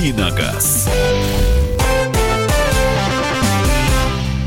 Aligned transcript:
«Давиногаз». 0.00 0.88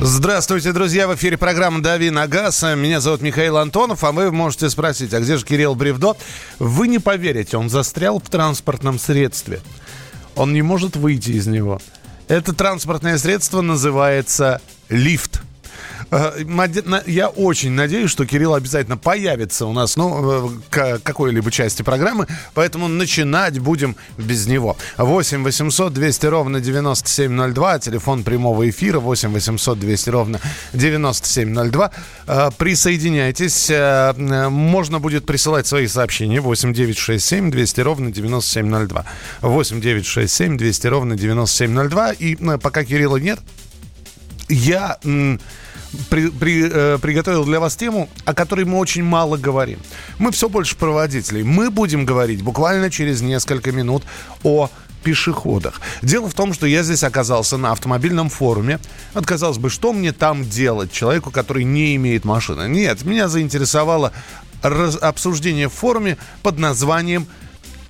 Здравствуйте, 0.02 0.74
друзья! 0.74 1.08
В 1.08 1.14
эфире 1.14 1.38
программа 1.38 1.80
«Дави 1.80 2.10
на 2.10 2.26
газ». 2.26 2.64
Меня 2.64 3.00
зовут 3.00 3.22
Михаил 3.22 3.58
Антонов, 3.58 4.04
а 4.04 4.12
вы 4.12 4.32
можете 4.32 4.68
спросить, 4.72 5.14
а 5.14 5.20
где 5.20 5.38
же 5.38 5.46
Кирилл 5.46 5.76
Бревдо? 5.76 6.18
Вы 6.58 6.88
не 6.88 6.98
поверите, 6.98 7.58
он 7.58 7.70
застрял 7.70 8.20
в 8.20 8.28
транспортном 8.32 8.98
средстве. 8.98 9.62
Он 10.36 10.54
не 10.54 10.64
может 10.64 10.96
выйти 10.96 11.30
из 11.30 11.46
него. 11.46 11.80
Это 12.28 12.54
транспортное 12.54 13.20
средство 13.20 13.62
называется 13.62 14.60
лифт. 14.90 15.44
Э, 16.14 17.02
я 17.08 17.30
очень 17.30 17.72
надеюсь, 17.72 18.12
что 18.12 18.26
Кирилл 18.26 18.54
обязательно 18.54 18.98
появится 18.98 19.66
у 19.66 19.74
нас, 19.74 19.96
ну, 19.98 20.52
к 20.70 21.00
какой-либо 21.00 21.50
части 21.50 21.82
программы, 21.82 22.28
поэтому 22.54 22.88
начинать 22.88 23.58
будем 23.60 23.96
без 24.18 24.46
него. 24.46 24.78
8 24.98 25.44
800 25.44 25.94
200 25.94 26.26
ровно 26.28 26.60
9702, 26.62 27.80
телефон 27.80 28.24
прямого 28.24 28.70
эфира 28.70 29.00
8 29.00 29.32
800 29.32 29.80
200 29.80 30.10
ровно 30.10 30.40
9702. 30.74 31.92
Э, 32.28 32.50
присоединяйтесь, 32.58 33.70
э, 33.70 34.14
можно 34.50 35.00
будет 35.00 35.26
присылать 35.26 35.66
свои 35.66 35.88
сообщения 35.88 36.42
8 36.42 36.74
967 36.74 37.50
200 37.50 37.82
ровно 37.82 38.12
9702. 38.12 39.06
8 39.42 39.82
967 39.82 40.58
200 40.58 40.88
ровно 40.88 41.16
9702. 41.16 42.12
И 42.14 42.36
пока 42.58 42.84
Кирилла 42.84 43.18
нет, 43.18 43.40
я 44.50 44.98
при, 46.10 46.30
при, 46.30 46.70
э, 46.72 46.98
приготовил 47.02 47.46
для 47.46 47.60
вас 47.60 47.76
тему, 47.76 48.10
о 48.26 48.34
которой 48.34 48.66
мы 48.66 48.78
очень 48.78 49.04
мало 49.04 49.38
говорим. 49.38 49.80
Мы 50.18 50.32
все 50.32 50.50
больше 50.50 50.76
про 50.76 50.92
водителей. 50.92 51.44
Мы 51.44 51.70
будем 51.70 52.06
говорить 52.06 52.42
буквально 52.42 52.90
через 52.90 53.22
несколько 53.22 53.72
минут 53.72 54.04
о 54.44 54.70
пешеходах. 55.04 55.82
Дело 56.02 56.30
в 56.30 56.34
том, 56.34 56.54
что 56.54 56.66
я 56.66 56.82
здесь 56.84 57.04
оказался 57.04 57.58
на 57.58 57.72
автомобильном 57.72 58.30
форуме. 58.30 58.80
Вот, 59.14 59.26
казалось 59.26 59.58
бы, 59.58 59.70
что 59.70 59.94
мне 59.94 60.14
там 60.14 60.50
делать 60.50 60.92
человеку, 60.92 61.30
который 61.30 61.64
не 61.64 61.96
имеет 61.96 62.26
машины? 62.26 62.68
Нет, 62.68 63.04
меня 63.04 63.28
заинтересовало 63.28 64.14
раз, 64.62 64.98
обсуждение 65.02 65.68
в 65.68 65.74
форуме 65.74 66.18
под 66.42 66.58
названием 66.58 67.28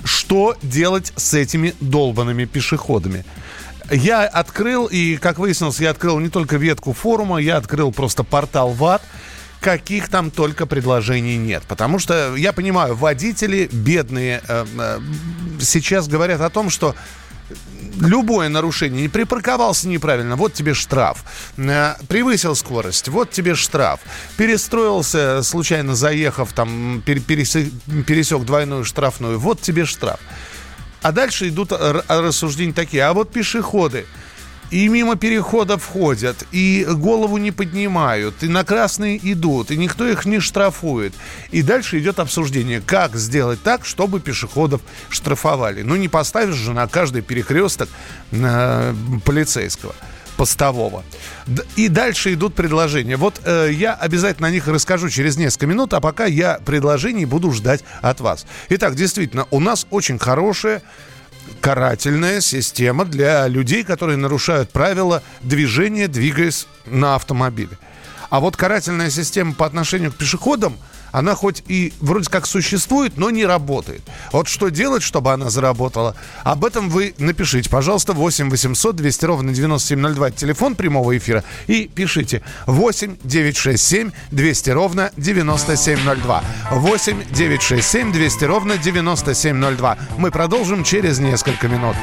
«Что 0.04 0.58
делать 0.62 1.14
с 1.16 1.34
этими 1.34 1.74
долбанными 1.80 2.46
пешеходами?» 2.46 3.24
Я 3.92 4.26
открыл, 4.26 4.86
и, 4.86 5.18
как 5.18 5.40
выяснилось, 5.40 5.80
я 5.80 5.92
открыл 5.92 6.20
не 6.20 6.30
только 6.30 6.58
ветку 6.58 6.94
форума, 6.94 7.38
я 7.38 7.58
открыл 7.58 7.92
просто 7.92 8.24
портал 8.24 8.72
ВАД 8.72 9.02
каких 9.64 10.10
там 10.10 10.30
только 10.30 10.66
предложений 10.66 11.38
нет. 11.38 11.64
Потому 11.70 11.98
что, 11.98 12.36
я 12.36 12.52
понимаю, 12.52 12.96
водители 12.96 13.70
бедные 13.72 14.42
э, 14.46 14.66
э, 14.78 15.00
сейчас 15.62 16.10
говорят 16.10 16.42
о 16.42 16.50
том, 16.50 16.70
что 16.70 16.96
любое 18.00 18.50
нарушение, 18.50 19.04
не 19.04 19.08
припарковался 19.08 19.88
неправильно, 19.88 20.36
вот 20.36 20.54
тебе 20.54 20.74
штраф. 20.74 21.24
Э, 21.58 21.94
превысил 22.08 22.56
скорость, 22.56 23.08
вот 23.08 23.32
тебе 23.32 23.56
штраф. 23.56 24.02
Перестроился, 24.38 25.42
случайно 25.44 25.96
заехав, 25.96 26.52
там, 26.54 27.02
пересек, 27.06 27.72
пересек 28.06 28.44
двойную 28.44 28.84
штрафную, 28.84 29.40
вот 29.40 29.62
тебе 29.62 29.86
штраф. 29.86 30.20
А 31.04 31.12
дальше 31.12 31.50
идут 31.50 31.72
рассуждения 31.72 32.74
такие. 32.74 33.04
А 33.04 33.14
вот 33.14 33.32
пешеходы 33.32 34.06
и 34.74 34.88
мимо 34.88 35.16
переходов 35.16 35.86
ходят, 35.86 36.48
и 36.52 36.84
голову 36.90 37.38
не 37.38 37.52
поднимают, 37.52 38.42
и 38.42 38.48
на 38.48 38.64
красные 38.64 39.20
идут, 39.32 39.70
и 39.70 39.78
никто 39.78 40.08
их 40.08 40.26
не 40.26 40.40
штрафует. 40.40 41.14
И 41.52 41.62
дальше 41.62 42.00
идет 42.00 42.18
обсуждение, 42.18 42.82
как 42.82 43.16
сделать 43.16 43.62
так, 43.62 43.86
чтобы 43.86 44.20
пешеходов 44.20 44.82
штрафовали. 45.10 45.84
Ну, 45.84 45.96
не 45.96 46.08
поставишь 46.08 46.56
же 46.56 46.74
на 46.74 46.88
каждый 46.88 47.22
перекресток 47.22 47.88
э, 48.32 48.96
полицейского 49.24 49.94
постового. 50.44 51.06
И 51.78 51.88
дальше 51.88 52.34
идут 52.34 52.54
предложения. 52.54 53.16
Вот 53.16 53.40
э, 53.46 53.70
я 53.72 53.94
обязательно 53.94 54.50
о 54.50 54.52
них 54.52 54.68
расскажу 54.68 55.08
через 55.08 55.38
несколько 55.38 55.68
минут, 55.68 55.94
а 55.94 56.02
пока 56.02 56.26
я 56.26 56.60
предложений 56.66 57.28
буду 57.28 57.54
ждать 57.54 57.82
от 58.02 58.20
вас. 58.20 58.46
Итак, 58.68 58.96
действительно, 58.96 59.48
у 59.52 59.62
нас 59.62 59.88
очень 59.90 60.20
хорошая 60.20 60.82
карательная 61.62 62.42
система 62.42 63.06
для 63.06 63.48
людей, 63.48 63.86
которые 63.86 64.18
нарушают 64.18 64.70
правила 64.70 65.24
движения, 65.44 66.10
двигаясь 66.10 66.68
на 66.86 67.16
автомобиле. 67.16 67.78
А 68.30 68.42
вот 68.42 68.58
карательная 68.58 69.12
система 69.12 69.54
по 69.54 69.66
отношению 69.66 70.12
к 70.12 70.18
пешеходам– 70.18 70.78
она 71.14 71.36
хоть 71.36 71.64
и 71.68 71.94
вроде 72.02 72.30
как 72.30 72.46
существует, 72.46 73.14
но 73.18 73.30
не 73.30 73.46
работает. 73.46 74.02
Вот 74.34 74.48
что 74.48 74.70
делать, 74.70 75.04
чтобы 75.04 75.32
она 75.32 75.50
заработала? 75.50 76.16
Об 76.44 76.66
этом 76.66 76.90
вы 76.90 77.14
напишите, 77.20 77.70
пожалуйста, 77.70 78.14
8 78.14 78.50
800 78.50 78.96
200 78.96 79.26
ровно 79.26 79.54
9702, 79.54 80.32
телефон 80.32 80.76
прямого 80.76 81.16
эфира, 81.16 81.44
и 81.68 81.88
пишите 81.88 82.42
8 82.66 83.18
967 83.24 84.12
200 84.32 84.70
ровно 84.72 85.12
9702. 85.16 86.44
8 86.72 87.24
967 87.32 88.12
200 88.12 88.46
ровно 88.46 88.78
9702. 88.78 89.98
Мы 90.18 90.32
продолжим 90.32 90.84
через 90.84 91.20
несколько 91.20 91.68
минут. 91.68 91.96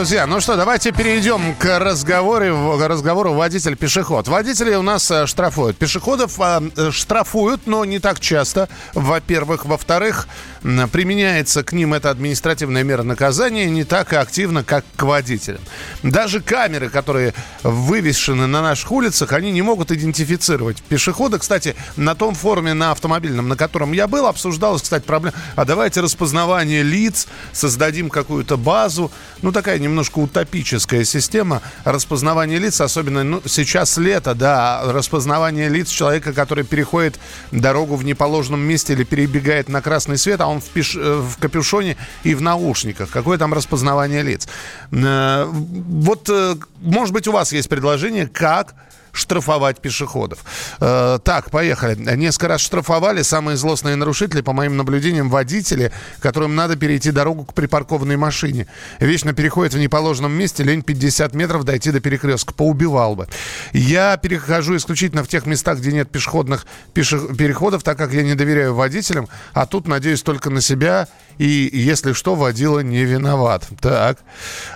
Друзья, 0.00 0.26
ну 0.26 0.40
что, 0.40 0.56
давайте 0.56 0.92
перейдем 0.92 1.54
к 1.56 1.78
разговору, 1.78 2.78
к 2.78 2.88
разговору 2.88 3.34
водитель-пешеход. 3.34 4.28
Водители 4.28 4.74
у 4.74 4.80
нас 4.80 5.10
э, 5.10 5.26
штрафуют. 5.26 5.76
Пешеходов 5.76 6.40
э, 6.40 6.90
штрафуют, 6.90 7.66
но 7.66 7.84
не 7.84 7.98
так 7.98 8.18
часто, 8.18 8.70
во-первых. 8.94 9.66
Во-вторых, 9.66 10.26
применяется 10.62 11.62
к 11.62 11.74
ним 11.74 11.92
эта 11.92 12.08
административная 12.08 12.82
мера 12.82 13.02
наказания 13.02 13.66
не 13.66 13.84
так 13.84 14.14
активно, 14.14 14.64
как 14.64 14.86
к 14.96 15.02
водителям. 15.02 15.60
Даже 16.02 16.40
камеры, 16.40 16.88
которые 16.88 17.34
вывешены 17.62 18.46
на 18.46 18.62
наших 18.62 18.90
улицах, 18.92 19.34
они 19.34 19.50
не 19.52 19.60
могут 19.60 19.92
идентифицировать 19.92 20.82
пешехода. 20.82 21.38
Кстати, 21.38 21.76
на 21.96 22.14
том 22.14 22.34
форуме 22.34 22.72
на 22.72 22.92
автомобильном, 22.92 23.48
на 23.48 23.56
котором 23.56 23.92
я 23.92 24.06
был, 24.06 24.26
обсуждалась, 24.26 24.80
кстати, 24.80 25.04
проблема. 25.04 25.36
А 25.56 25.66
давайте 25.66 26.00
распознавание 26.00 26.82
лиц, 26.82 27.28
создадим 27.52 28.08
какую-то 28.08 28.56
базу. 28.56 29.12
Ну, 29.42 29.52
такая 29.52 29.78
немножко 29.90 30.20
утопическая 30.20 31.04
система 31.04 31.60
распознавания 31.84 32.58
лиц, 32.58 32.80
особенно 32.80 33.24
ну, 33.24 33.42
сейчас 33.46 33.98
лето, 33.98 34.34
да, 34.34 34.82
распознавание 34.84 35.68
лиц 35.68 35.88
человека, 35.88 36.32
который 36.32 36.64
переходит 36.64 37.18
дорогу 37.50 37.96
в 37.96 38.04
неположенном 38.04 38.60
месте 38.60 38.92
или 38.94 39.04
перебегает 39.04 39.68
на 39.68 39.82
красный 39.82 40.16
свет, 40.16 40.40
а 40.40 40.46
он 40.46 40.60
в, 40.60 40.68
пиш... 40.68 40.96
Э, 40.96 41.20
в 41.20 41.38
капюшоне 41.38 41.96
и 42.22 42.34
в 42.34 42.40
наушниках. 42.40 43.10
Какое 43.10 43.36
там 43.36 43.52
распознавание 43.52 44.22
лиц? 44.22 44.48
Э, 44.92 45.44
вот, 45.50 46.28
э, 46.28 46.56
может 46.80 47.12
быть, 47.12 47.28
у 47.28 47.32
вас 47.32 47.52
есть 47.52 47.68
предложение, 47.68 48.26
как 48.26 48.74
штрафовать 49.12 49.80
пешеходов. 49.80 50.44
Э, 50.80 51.18
так, 51.22 51.50
поехали. 51.50 51.94
Несколько 52.16 52.48
раз 52.48 52.60
штрафовали. 52.60 53.22
Самые 53.22 53.56
злостные 53.56 53.96
нарушители, 53.96 54.40
по 54.40 54.52
моим 54.52 54.76
наблюдениям, 54.76 55.28
водители, 55.28 55.92
которым 56.20 56.54
надо 56.54 56.76
перейти 56.76 57.10
дорогу 57.10 57.44
к 57.44 57.54
припаркованной 57.54 58.16
машине. 58.16 58.66
Вечно 58.98 59.32
переходят 59.32 59.74
в 59.74 59.78
неположенном 59.78 60.32
месте, 60.32 60.62
лень 60.62 60.82
50 60.82 61.34
метров 61.34 61.64
дойти 61.64 61.90
до 61.90 62.00
перекрестка. 62.00 62.54
Поубивал 62.54 63.16
бы. 63.16 63.28
Я 63.72 64.16
перехожу 64.16 64.76
исключительно 64.76 65.24
в 65.24 65.28
тех 65.28 65.46
местах, 65.46 65.78
где 65.78 65.92
нет 65.92 66.10
пешеходных 66.10 66.66
пеше... 66.94 67.18
переходов, 67.34 67.82
так 67.82 67.98
как 67.98 68.12
я 68.12 68.22
не 68.22 68.34
доверяю 68.34 68.74
водителям, 68.74 69.28
а 69.52 69.66
тут 69.66 69.86
надеюсь 69.86 70.22
только 70.22 70.50
на 70.50 70.60
себя 70.60 71.08
и, 71.40 71.70
если 71.72 72.12
что, 72.12 72.34
водила 72.34 72.80
не 72.80 73.02
виноват. 73.04 73.66
Так. 73.80 74.18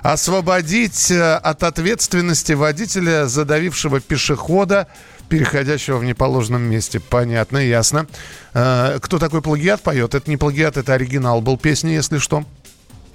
Освободить 0.02 1.10
э, 1.10 1.34
от 1.34 1.62
ответственности 1.62 2.54
водителя, 2.54 3.26
задавившего 3.26 4.00
пешехода, 4.00 4.88
переходящего 5.28 5.98
в 5.98 6.04
неположенном 6.04 6.62
месте. 6.62 7.00
Понятно, 7.00 7.58
ясно. 7.58 8.06
Э, 8.54 8.98
кто 9.02 9.18
такой 9.18 9.42
плагиат 9.42 9.82
поет? 9.82 10.14
Это 10.14 10.30
не 10.30 10.38
плагиат, 10.38 10.78
это 10.78 10.94
оригинал 10.94 11.42
был 11.42 11.58
песни, 11.58 11.90
если 11.90 12.16
что 12.16 12.46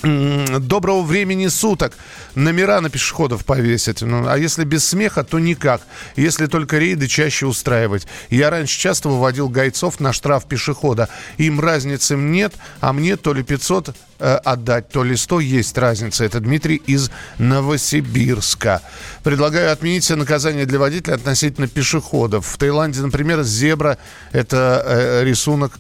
доброго 0.01 1.01
времени 1.01 1.48
суток 1.48 1.98
номера 2.36 2.80
на 2.81 2.90
пешеходов 2.90 3.46
повесить. 3.46 4.01
Ну, 4.01 4.28
а 4.28 4.38
если 4.38 4.63
без 4.63 4.86
смеха, 4.86 5.24
то 5.24 5.40
никак. 5.40 5.81
Если 6.16 6.46
только 6.46 6.78
рейды 6.78 7.07
чаще 7.07 7.46
устраивать. 7.46 8.07
Я 8.30 8.50
раньше 8.50 8.80
часто 8.80 9.10
выводил 9.10 9.50
гайцов 9.50 10.00
на 10.00 10.13
штраф 10.13 10.46
пешехода. 10.46 11.10
Им 11.38 11.60
разницы 11.60 12.16
нет, 12.16 12.54
а 12.80 12.94
мне 12.94 13.18
то 13.18 13.34
ли 13.34 13.44
500 13.44 13.96
э, 14.19 14.36
отдать, 14.36 14.90
то 14.90 15.04
ли 15.04 15.16
100 15.16 15.40
есть 15.42 15.78
разница. 15.78 16.24
Это 16.24 16.40
Дмитрий 16.40 16.78
из 16.78 17.12
Новосибирска. 17.38 18.81
Предлагаю 19.24 19.72
отменить 19.72 20.10
наказание 20.10 20.66
для 20.66 20.80
водителя 20.80 21.16
относительно 21.16 21.68
пешеходов. 21.68 22.46
В 22.46 22.57
Таиланде, 22.57 23.01
например, 23.01 23.44
зебра– 23.44 23.98
это 24.31 24.84
э, 24.86 25.24
рисунок 25.25 25.78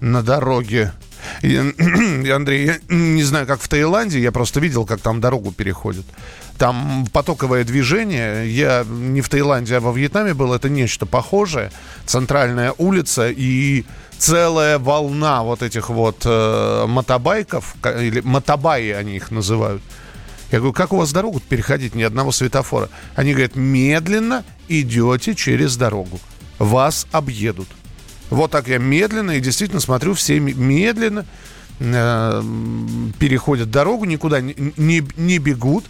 на 0.00 0.22
дороге. 0.22 0.92
И, 1.42 2.30
Андрей, 2.30 2.66
я 2.66 2.78
не 2.88 3.22
знаю, 3.22 3.46
как 3.46 3.60
в 3.60 3.68
Таиланде, 3.68 4.20
я 4.20 4.32
просто 4.32 4.60
видел, 4.60 4.86
как 4.86 5.00
там 5.00 5.20
дорогу 5.20 5.52
переходят. 5.52 6.04
Там 6.58 7.06
потоковое 7.12 7.64
движение. 7.64 8.50
Я 8.50 8.84
не 8.88 9.20
в 9.20 9.28
Таиланде, 9.28 9.76
а 9.76 9.80
во 9.80 9.92
Вьетнаме 9.92 10.34
был. 10.34 10.52
Это 10.52 10.68
нечто 10.68 11.06
похожее. 11.06 11.70
Центральная 12.04 12.74
улица 12.78 13.28
и 13.30 13.84
целая 14.18 14.78
волна 14.78 15.44
вот 15.44 15.62
этих 15.62 15.88
вот 15.90 16.22
э, 16.24 16.86
мотобайков, 16.88 17.76
или 17.84 18.20
мотобаи 18.20 18.90
они 18.90 19.16
их 19.16 19.30
называют. 19.30 19.82
Я 20.50 20.58
говорю, 20.58 20.72
как 20.72 20.92
у 20.92 20.96
вас 20.96 21.12
дорогу 21.12 21.40
переходить, 21.40 21.94
ни 21.94 22.02
одного 22.02 22.32
светофора? 22.32 22.88
Они 23.14 23.32
говорят, 23.32 23.54
медленно 23.54 24.44
идете 24.68 25.34
через 25.34 25.76
дорогу. 25.76 26.18
Вас 26.58 27.06
объедут. 27.12 27.68
Вот 28.30 28.50
так 28.50 28.68
я 28.68 28.78
медленно 28.78 29.32
и 29.32 29.40
действительно 29.40 29.80
смотрю, 29.80 30.14
все 30.14 30.38
медленно 30.38 31.24
э, 31.80 32.42
переходят 33.18 33.70
дорогу, 33.70 34.04
никуда 34.04 34.40
не, 34.40 34.54
не, 34.76 35.06
не 35.16 35.38
бегут. 35.38 35.84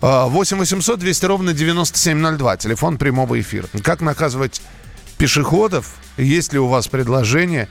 8 0.00 0.56
800 0.56 0.98
200 0.98 1.24
ровно 1.26 1.52
9702, 1.52 2.56
телефон 2.56 2.96
прямого 2.96 3.38
эфира. 3.38 3.68
Как 3.82 4.00
наказывать 4.00 4.62
пешеходов? 5.18 5.94
Есть 6.16 6.54
ли 6.54 6.58
у 6.58 6.68
вас 6.68 6.88
предложение? 6.88 7.68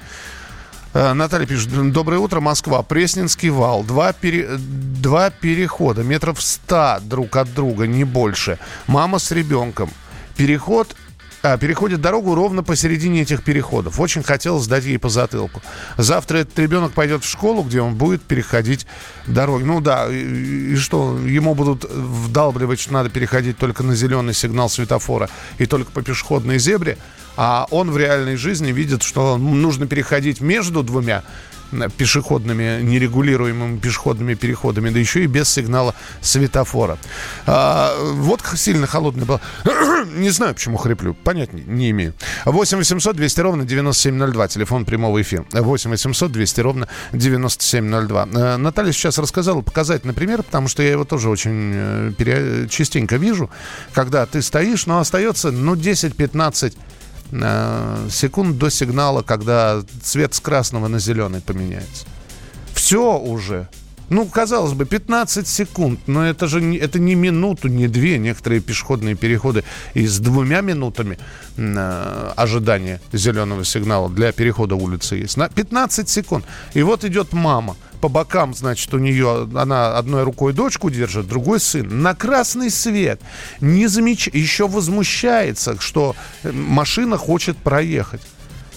Э, 0.94 1.14
Наталья 1.14 1.46
пишет, 1.46 1.92
доброе 1.92 2.18
утро, 2.18 2.40
Москва, 2.40 2.82
Пресненский 2.82 3.50
вал, 3.50 3.84
два, 3.84 4.14
пере... 4.14 4.48
два 4.58 5.30
перехода, 5.30 6.04
метров 6.04 6.42
ста 6.42 7.00
друг 7.00 7.36
от 7.36 7.54
друга, 7.54 7.86
не 7.88 8.04
больше. 8.04 8.60
Мама 8.88 9.20
с 9.20 9.32
ребенком. 9.32 9.92
Переход 10.36 10.96
переходит 11.42 12.02
дорогу 12.02 12.36
ровно 12.36 12.64
посередине 12.64 13.22
этих 13.22 13.44
переходов. 13.44 14.00
Очень 14.00 14.24
хотелось 14.24 14.68
дать 14.68 14.86
ей 14.86 15.00
по 15.00 15.10
затылку. 15.10 15.62
Завтра 15.98 16.40
этот 16.40 16.58
ребенок 16.60 16.92
пойдет 16.92 17.24
в 17.24 17.30
школу, 17.30 17.64
где 17.64 17.82
он 17.82 17.96
будет 17.96 18.22
переходить 18.22 18.86
дороги. 19.28 19.64
Ну 19.64 19.82
да, 19.82 20.08
и, 20.10 20.74
и 20.74 20.76
что, 20.76 21.18
ему 21.20 21.56
будут 21.56 21.86
вдалбливать, 21.86 22.80
что 22.80 22.94
надо 22.94 23.10
переходить 23.10 23.58
только 23.58 23.84
на 23.84 23.96
зеленый 23.96 24.34
сигнал 24.34 24.70
светофора 24.70 25.30
и 25.58 25.66
только 25.66 25.92
по 25.92 26.02
пешеходной 26.02 26.60
зебре, 26.60 26.98
а 27.38 27.68
он 27.72 27.90
в 27.92 27.98
реальной 27.98 28.36
жизни 28.36 28.72
видит, 28.72 29.04
что 29.04 29.38
нужно 29.38 29.88
переходить 29.88 30.42
между 30.42 30.84
двумя 30.84 31.24
пешеходными, 31.98 32.82
нерегулируемыми 32.82 33.78
пешеходными 33.78 34.34
переходами, 34.34 34.90
да 34.90 35.00
еще 35.00 35.24
и 35.24 35.28
без 35.28 35.50
сигнала 35.50 35.96
светофора. 36.22 36.98
А, 37.46 37.94
вот 38.14 38.42
сильно 38.56 38.88
холодный 38.88 39.26
был. 39.26 39.40
не 40.16 40.30
знаю, 40.30 40.54
почему 40.56 40.78
хриплю. 40.78 41.14
Понять 41.14 41.54
не, 41.54 41.92
имею. 41.92 42.14
8 42.46 42.78
800 42.78 43.16
200 43.16 43.40
ровно 43.42 43.66
9702. 43.66 44.48
Телефон 44.48 44.86
прямого 44.86 45.22
эфира. 45.22 45.46
8 45.52 45.90
800 45.90 46.32
200 46.32 46.62
ровно 46.62 46.88
9702. 47.14 48.28
А, 48.34 48.58
Наталья 48.58 48.92
сейчас 48.92 49.18
рассказала 49.18 49.62
показать, 49.62 50.06
например, 50.06 50.44
потому 50.44 50.68
что 50.68 50.84
я 50.84 50.92
его 50.92 51.06
тоже 51.06 51.30
очень 51.30 51.74
э, 52.18 52.68
частенько 52.70 53.18
вижу, 53.18 53.50
когда 53.94 54.26
ты 54.26 54.42
стоишь, 54.42 54.86
но 54.86 55.00
остается, 55.00 55.52
ну, 55.52 55.76
10-15 55.76 56.50
Э, 56.70 56.99
секунд 57.32 58.58
до 58.58 58.70
сигнала, 58.70 59.22
когда 59.22 59.82
цвет 60.02 60.34
с 60.34 60.40
красного 60.40 60.88
на 60.88 61.00
зеленый 61.00 61.42
поменяется. 61.42 62.06
Все 62.74 63.18
уже. 63.18 63.68
Ну, 64.10 64.26
казалось 64.26 64.74
бы, 64.74 64.86
15 64.86 65.48
секунд, 65.48 66.00
но 66.08 66.26
это 66.26 66.48
же 66.48 66.62
не, 66.62 66.78
это 66.78 67.00
не 67.00 67.16
минуту, 67.16 67.68
не 67.68 67.88
две. 67.88 68.18
Некоторые 68.18 68.62
пешеходные 68.62 69.16
переходы 69.16 69.64
и 69.94 70.08
с 70.08 70.20
двумя 70.20 70.62
минутами 70.62 71.18
э, 71.58 72.32
ожидания 72.36 73.02
зеленого 73.14 73.64
сигнала 73.66 74.10
для 74.10 74.32
перехода 74.32 74.76
улицы 74.76 75.16
есть. 75.16 75.38
На 75.38 75.50
15 75.50 76.10
секунд. 76.10 76.46
И 76.74 76.82
вот 76.84 77.04
идет 77.04 77.34
мама– 77.34 77.76
по 78.00 78.08
бокам, 78.08 78.54
значит, 78.54 78.94
у 78.94 78.98
нее, 78.98 79.50
она 79.56 79.98
одной 79.98 80.24
рукой 80.24 80.54
дочку 80.54 80.90
держит, 80.90 81.28
другой 81.28 81.60
сын. 81.60 82.02
На 82.02 82.16
красный 82.16 82.70
свет. 82.70 83.22
Не 83.62 83.88
замеч... 83.88 84.28
Еще 84.28 84.68
возмущается, 84.68 85.80
что 85.80 86.16
э, 86.44 86.52
машина 86.52 87.18
хочет 87.18 87.58
проехать. 87.58 88.22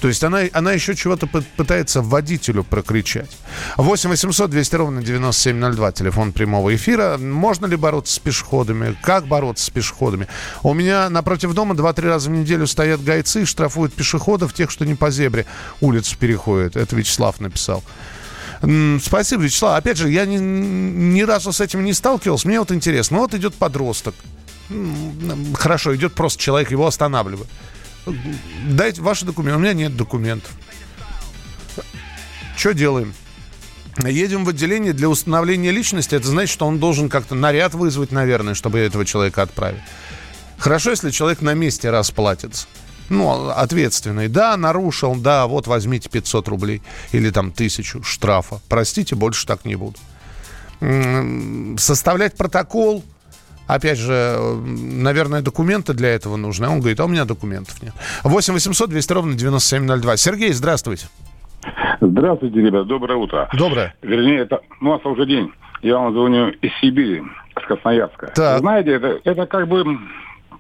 То 0.03 0.09
есть 0.09 0.25
она, 0.25 0.41
она 0.53 0.73
еще 0.73 0.97
чего-то 0.97 1.29
пытается 1.29 2.03
водителю 2.03 2.65
прокричать. 2.65 3.31
8 3.77 4.11
800 4.11 4.51
200 4.51 4.75
ровно 4.75 5.01
9702, 5.01 5.93
телефон 5.93 6.33
прямого 6.33 6.75
эфира. 6.75 7.19
Можно 7.19 7.67
ли 7.67 7.77
бороться 7.77 8.13
с 8.13 8.19
пешеходами? 8.19 8.97
Как 9.01 9.29
бороться 9.29 9.65
с 9.65 9.71
пешеходами? 9.71 10.27
У 10.65 10.75
меня 10.75 11.09
напротив 11.09 11.55
дома 11.55 11.77
2-3 11.77 12.09
раза 12.09 12.31
в 12.31 12.33
неделю 12.33 12.67
стоят 12.67 13.05
гайцы 13.05 13.43
и 13.43 13.45
штрафуют 13.45 13.95
пешеходов, 13.95 14.53
тех, 14.53 14.73
что 14.73 14.85
не 14.85 14.97
по 14.97 15.13
зебре 15.13 15.47
улицу 15.81 16.17
переходят. 16.19 16.75
Это 16.75 16.97
Вячеслав 16.97 17.39
написал. 17.39 17.85
Спасибо, 19.01 19.45
Вячеслав. 19.45 19.79
Опять 19.79 19.99
же, 19.99 20.11
я 20.11 20.27
ни, 20.27 20.39
ни 20.39 21.23
разу 21.23 21.53
с 21.53 21.61
этим 21.61 21.85
не 21.85 21.93
сталкивался. 21.93 22.49
Мне 22.49 22.59
вот 22.59 22.73
интересно. 22.73 23.19
Ну, 23.19 23.23
вот 23.23 23.35
идет 23.35 23.55
подросток. 23.55 24.17
Хорошо, 25.55 25.95
идет 25.95 26.15
просто 26.15 26.43
человек, 26.43 26.73
его 26.73 26.89
останавливают. 26.89 27.49
Дайте 28.69 29.03
ваши 29.03 29.25
документы. 29.25 29.59
У 29.59 29.61
меня 29.61 29.73
нет 29.73 29.97
документов. 29.97 30.51
Что 32.57 32.75
делаем? 32.75 33.15
Едем 34.05 34.45
в 34.45 34.49
отделение 34.49 34.93
для 34.93 35.09
установления 35.09 35.71
личности. 35.71 36.15
Это 36.15 36.27
значит, 36.27 36.53
что 36.53 36.67
он 36.67 36.79
должен 36.79 37.09
как-то 37.09 37.35
наряд 37.35 37.75
вызвать, 37.75 38.11
наверное, 38.11 38.55
чтобы 38.55 38.79
этого 38.79 39.05
человека 39.05 39.43
отправить. 39.43 39.81
Хорошо, 40.59 40.91
если 40.91 41.11
человек 41.11 41.41
на 41.43 41.55
месте 41.55 41.91
расплатится 41.91 42.67
ну, 43.13 43.51
ответственный. 43.51 44.29
Да, 44.29 44.57
нарушил, 44.57 45.15
да, 45.15 45.47
вот 45.47 45.67
возьмите 45.67 46.09
500 46.09 46.49
рублей 46.49 46.83
или 47.13 47.31
там 47.31 47.53
тысячу 47.53 48.03
штрафа. 48.03 48.61
Простите, 48.69 49.15
больше 49.15 49.47
так 49.47 49.65
не 49.65 49.77
буду. 49.77 49.99
составлять 51.79 52.37
протокол, 52.37 53.05
Опять 53.67 53.99
же, 53.99 54.37
наверное, 54.65 55.41
документы 55.41 55.95
для 55.95 56.11
этого 56.11 56.37
нужны. 56.37 56.69
Он 56.69 56.81
говорит, 56.81 57.01
а 57.01 57.05
у 57.05 57.09
меня 57.09 57.25
документов 57.25 57.83
нет. 57.83 57.95
8 58.25 58.55
800 58.55 58.91
200 58.91 59.13
ровно 59.13 59.35
9702. 59.35 60.17
Сергей, 60.17 60.53
здравствуйте. 60.53 61.07
Здравствуйте, 62.01 62.61
ребят. 62.61 62.87
Доброе 62.87 63.17
утро. 63.17 63.49
Доброе. 63.53 63.95
Вернее, 64.03 64.41
это 64.41 64.61
ну, 64.81 64.91
у 64.91 64.93
нас 64.95 65.07
уже 65.07 65.27
день. 65.27 65.53
Я 65.83 65.99
вам 65.99 66.13
звоню 66.13 66.49
из 66.49 66.71
Сибири, 66.81 67.23
с 67.61 67.67
Красноярска. 67.67 68.29
Так. 68.35 68.61
Знаете, 68.61 68.93
это, 68.93 69.21
это 69.25 69.47
как 69.47 69.69
бы 69.69 69.99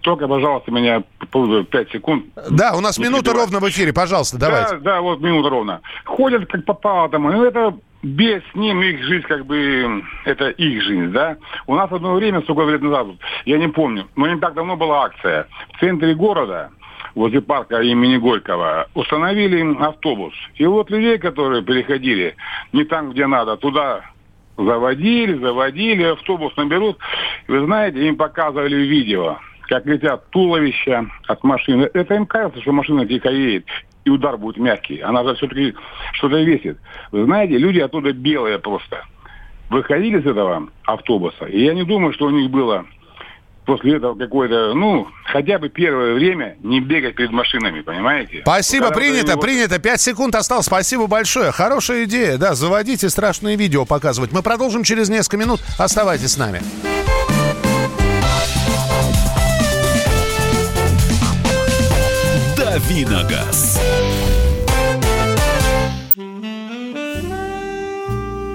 только, 0.01 0.27
пожалуйста, 0.27 0.71
меня 0.71 1.03
5 1.31 1.91
секунд. 1.91 2.27
Да, 2.51 2.75
у 2.75 2.81
нас 2.81 2.99
минута 2.99 3.33
ровно 3.33 3.61
в 3.61 3.69
эфире, 3.69 3.93
пожалуйста, 3.93 4.39
давайте. 4.39 4.77
Да, 4.79 4.95
да, 4.95 5.01
вот 5.01 5.21
минута 5.21 5.49
ровно. 5.49 5.81
Ходят 6.05 6.47
как 6.47 6.65
попало 6.65 7.09
там, 7.09 7.23
ну 7.23 7.45
это 7.45 7.75
без 8.03 8.43
ним 8.55 8.83
их 8.83 9.03
жизнь 9.05 9.27
как 9.27 9.47
бы, 9.47 10.03
это 10.25 10.51
их 10.51 10.83
жизнь, 10.83 11.13
да. 11.13 11.37
У 11.67 11.75
нас 11.75 11.91
одно 11.93 12.15
время, 12.15 12.43
сколько 12.43 12.71
лет 12.71 12.83
назад, 12.83 13.07
я 13.45 13.59
не 13.59 13.69
помню, 13.69 14.09
но 14.17 14.27
не 14.27 14.41
так 14.41 14.55
давно 14.55 14.77
была 14.77 15.05
акция. 15.05 15.47
В 15.75 15.81
центре 15.81 16.15
города, 16.15 16.71
возле 17.15 17.41
парка 17.41 17.81
имени 17.81 18.17
Горького, 18.17 18.89
установили 18.95 19.77
автобус. 19.81 20.35
И 20.57 20.67
вот 20.67 20.91
людей, 20.91 21.19
которые 21.19 21.63
переходили 21.63 22.35
не 22.73 22.85
там, 22.85 23.13
где 23.13 23.27
надо, 23.27 23.57
туда 23.57 24.03
заводили, 24.57 25.39
заводили, 25.39 26.03
автобус 26.03 26.57
наберут. 26.57 26.99
Вы 27.47 27.65
знаете, 27.65 28.07
им 28.07 28.17
показывали 28.17 28.77
видео, 28.77 29.39
как 29.69 29.87
летят 29.87 30.29
туловища 30.31 31.07
от 31.29 31.45
машины. 31.45 31.89
Это 31.95 32.15
им 32.15 32.27
кажется, 32.27 32.61
что 32.61 32.73
машина 32.73 33.07
тихо 33.07 33.31
едет 33.31 33.67
и 34.05 34.11
удар 34.11 34.37
будет 34.37 34.57
мягкий. 34.57 35.01
Она 35.01 35.25
же 35.25 35.35
все-таки 35.37 35.75
что-то 36.15 36.41
весит. 36.43 36.79
Вы 37.11 37.25
знаете, 37.25 37.59
люди 37.59 37.79
оттуда 37.79 38.13
белые 38.13 38.59
просто. 38.59 39.05
Выходили 39.71 40.21
с 40.21 40.27
этого 40.27 40.69
автобуса, 40.85 41.47
и 41.47 41.65
я 41.65 41.73
не 41.73 41.85
думаю, 41.85 42.13
что 42.13 42.27
у 42.27 42.31
них 42.31 42.51
было 42.51 42.85
после 43.65 43.97
этого 43.97 44.15
какое-то, 44.15 44.75
ну, 44.75 45.09
хотя 45.25 45.59
бы 45.59 45.69
первое 45.69 46.15
время 46.15 46.57
не 46.63 46.81
бегать 46.81 47.15
перед 47.15 47.31
машинами, 47.31 47.81
понимаете? 47.81 48.41
Спасибо, 48.43 48.89
Когда 48.89 49.01
принято, 49.01 49.33
его... 49.33 49.41
принято. 49.41 49.79
Пять 49.79 50.01
секунд 50.01 50.35
осталось. 50.35 50.67
Спасибо 50.67 51.07
большое. 51.07 51.53
Хорошая 51.53 52.05
идея, 52.05 52.39
да, 52.39 52.55
заводите 52.55 53.09
страшные 53.09 53.57
видео 53.57 53.85
показывать. 53.85 54.33
Мы 54.33 54.43
продолжим 54.43 54.83
через 54.83 55.09
несколько 55.09 55.37
минут. 55.37 55.61
Оставайтесь 55.79 56.33
с 56.33 56.39
нами. 56.39 56.61
Давиногаз. 62.57 63.81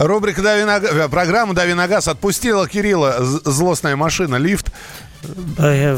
Рубрика 0.00 0.40
«Дави 0.40 0.64
на... 0.64 0.78
Э, 0.78 1.08
программа 1.10 1.52
«Дави 1.52 1.74
на 1.74 1.86
газ» 1.86 2.08
отпустила 2.08 2.66
Кирилла 2.66 3.16
злостная 3.20 3.96
машина, 3.96 4.36
лифт. 4.36 4.72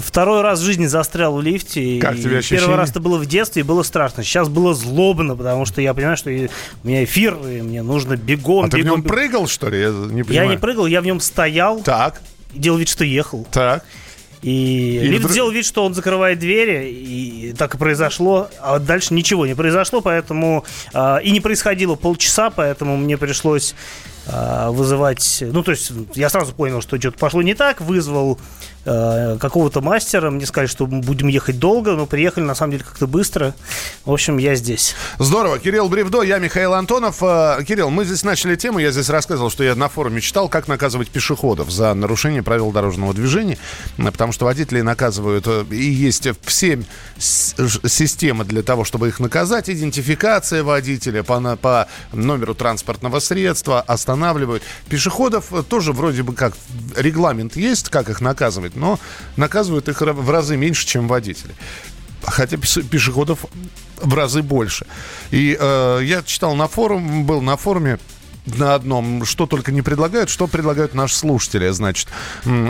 Второй 0.00 0.42
раз 0.42 0.58
в 0.58 0.64
жизни 0.64 0.86
застрял 0.86 1.36
в 1.36 1.40
лифте. 1.40 2.00
Как 2.00 2.16
тебе 2.16 2.38
ощущение? 2.38 2.62
Первый 2.62 2.76
раз 2.76 2.90
это 2.90 2.98
было 2.98 3.16
в 3.16 3.26
детстве, 3.26 3.60
и 3.60 3.62
было 3.62 3.84
страшно. 3.84 4.24
Сейчас 4.24 4.48
было 4.48 4.74
злобно, 4.74 5.36
потому 5.36 5.66
что 5.66 5.80
я 5.80 5.94
понимаю, 5.94 6.16
что 6.16 6.30
у 6.30 6.88
меня 6.88 7.04
эфир, 7.04 7.36
и 7.46 7.62
мне 7.62 7.84
нужно 7.84 8.16
бегом. 8.16 8.64
А 8.64 8.68
ты 8.68 8.78
бегом, 8.78 8.94
в 8.94 8.96
нем 8.96 9.02
прыгал, 9.04 9.46
что 9.46 9.68
ли? 9.68 9.82
Я 9.82 9.90
не 9.90 10.24
понимаю. 10.24 10.26
Я 10.32 10.46
не 10.46 10.56
прыгал, 10.58 10.86
я 10.86 11.00
в 11.00 11.04
нем 11.04 11.20
стоял. 11.20 11.80
Так. 11.82 12.20
Делал 12.52 12.78
вид, 12.78 12.88
что 12.88 13.04
ехал. 13.04 13.46
Так. 13.52 13.84
И, 14.42 14.96
и 14.96 15.06
лифт 15.06 15.20
вдруг... 15.20 15.32
сделал 15.32 15.50
вид, 15.50 15.64
что 15.64 15.84
он 15.84 15.94
закрывает 15.94 16.38
двери, 16.38 16.90
и 16.90 17.54
так 17.56 17.74
и 17.74 17.78
произошло. 17.78 18.48
А 18.60 18.78
дальше 18.78 19.14
ничего 19.14 19.46
не 19.46 19.54
произошло, 19.54 20.00
поэтому... 20.00 20.64
Э, 20.92 21.18
и 21.22 21.30
не 21.30 21.40
происходило 21.40 21.94
полчаса, 21.94 22.50
поэтому 22.50 22.96
мне 22.96 23.16
пришлось 23.16 23.74
вызывать... 24.26 25.42
Ну, 25.42 25.62
то 25.62 25.72
есть 25.72 25.92
я 26.14 26.28
сразу 26.28 26.52
понял, 26.52 26.80
что 26.80 26.98
что-то 26.98 27.18
пошло 27.18 27.42
не 27.42 27.54
так, 27.54 27.80
вызвал 27.80 28.38
Э, 28.84 29.36
какого-то 29.40 29.80
мастера. 29.80 30.30
Мне 30.30 30.44
сказали, 30.44 30.66
что 30.66 30.86
будем 30.86 31.28
ехать 31.28 31.60
долго, 31.60 31.92
но 31.92 32.06
приехали, 32.06 32.42
на 32.42 32.56
самом 32.56 32.72
деле, 32.72 32.84
как-то 32.84 33.06
быстро. 33.06 33.54
В 34.04 34.12
общем, 34.12 34.38
я 34.38 34.56
здесь. 34.56 34.96
Здорово. 35.20 35.60
Кирилл 35.60 35.88
Бревдо, 35.88 36.22
я 36.22 36.38
Михаил 36.38 36.74
Антонов. 36.74 37.22
Э, 37.22 37.62
Кирилл, 37.66 37.90
мы 37.90 38.04
здесь 38.04 38.24
начали 38.24 38.56
тему. 38.56 38.80
Я 38.80 38.90
здесь 38.90 39.08
рассказывал, 39.08 39.50
что 39.50 39.62
я 39.62 39.76
на 39.76 39.88
форуме 39.88 40.20
читал, 40.20 40.48
как 40.48 40.66
наказывать 40.66 41.10
пешеходов 41.10 41.70
за 41.70 41.94
нарушение 41.94 42.42
правил 42.42 42.72
дорожного 42.72 43.14
движения. 43.14 43.56
Потому 43.96 44.32
что 44.32 44.46
водители 44.46 44.80
наказывают, 44.80 45.44
э, 45.46 45.64
и 45.70 45.84
есть 45.84 46.26
все 46.44 46.82
системы 47.16 48.44
для 48.44 48.64
того, 48.64 48.82
чтобы 48.82 49.06
их 49.06 49.20
наказать. 49.20 49.70
Идентификация 49.70 50.64
водителя 50.64 51.22
по, 51.22 51.56
по 51.56 51.86
номеру 52.12 52.56
транспортного 52.56 53.20
средства, 53.20 53.80
останавливают. 54.12 54.62
Пешеходов 54.88 55.52
тоже 55.68 55.92
вроде 55.92 56.22
бы 56.22 56.34
как 56.34 56.54
регламент 56.96 57.56
есть, 57.56 57.88
как 57.88 58.08
их 58.08 58.20
наказывать 58.20 58.76
но 58.76 58.98
наказывают 59.36 59.88
их 59.88 60.00
в 60.00 60.30
разы 60.30 60.56
меньше, 60.56 60.86
чем 60.86 61.08
водители. 61.08 61.54
Хотя 62.22 62.56
пешеходов 62.56 63.46
в 63.96 64.14
разы 64.14 64.42
больше. 64.42 64.86
И 65.30 65.56
э, 65.58 66.00
я 66.02 66.22
читал 66.22 66.54
на 66.54 66.68
форум, 66.68 67.24
был 67.24 67.40
на 67.40 67.56
форуме 67.56 67.98
на 68.46 68.74
одном, 68.74 69.24
что 69.24 69.46
только 69.46 69.72
не 69.72 69.82
предлагают, 69.82 70.30
что 70.30 70.46
предлагают 70.46 70.94
наши 70.94 71.14
слушатели. 71.14 71.68
Значит, 71.70 72.08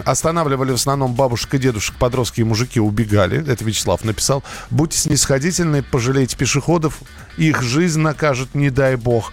останавливали 0.04 0.72
в 0.72 0.74
основном 0.74 1.14
бабушек 1.14 1.54
и 1.54 1.58
дедушек, 1.58 1.96
подростки 1.96 2.40
и 2.40 2.44
мужики 2.44 2.80
убегали. 2.80 3.46
Это 3.50 3.64
Вячеслав 3.64 4.04
написал. 4.04 4.42
Будьте 4.70 4.98
снисходительны, 4.98 5.82
пожалейте 5.82 6.36
пешеходов, 6.36 7.00
их 7.36 7.62
жизнь 7.62 8.00
накажет, 8.00 8.54
не 8.54 8.70
дай 8.70 8.96
бог. 8.96 9.32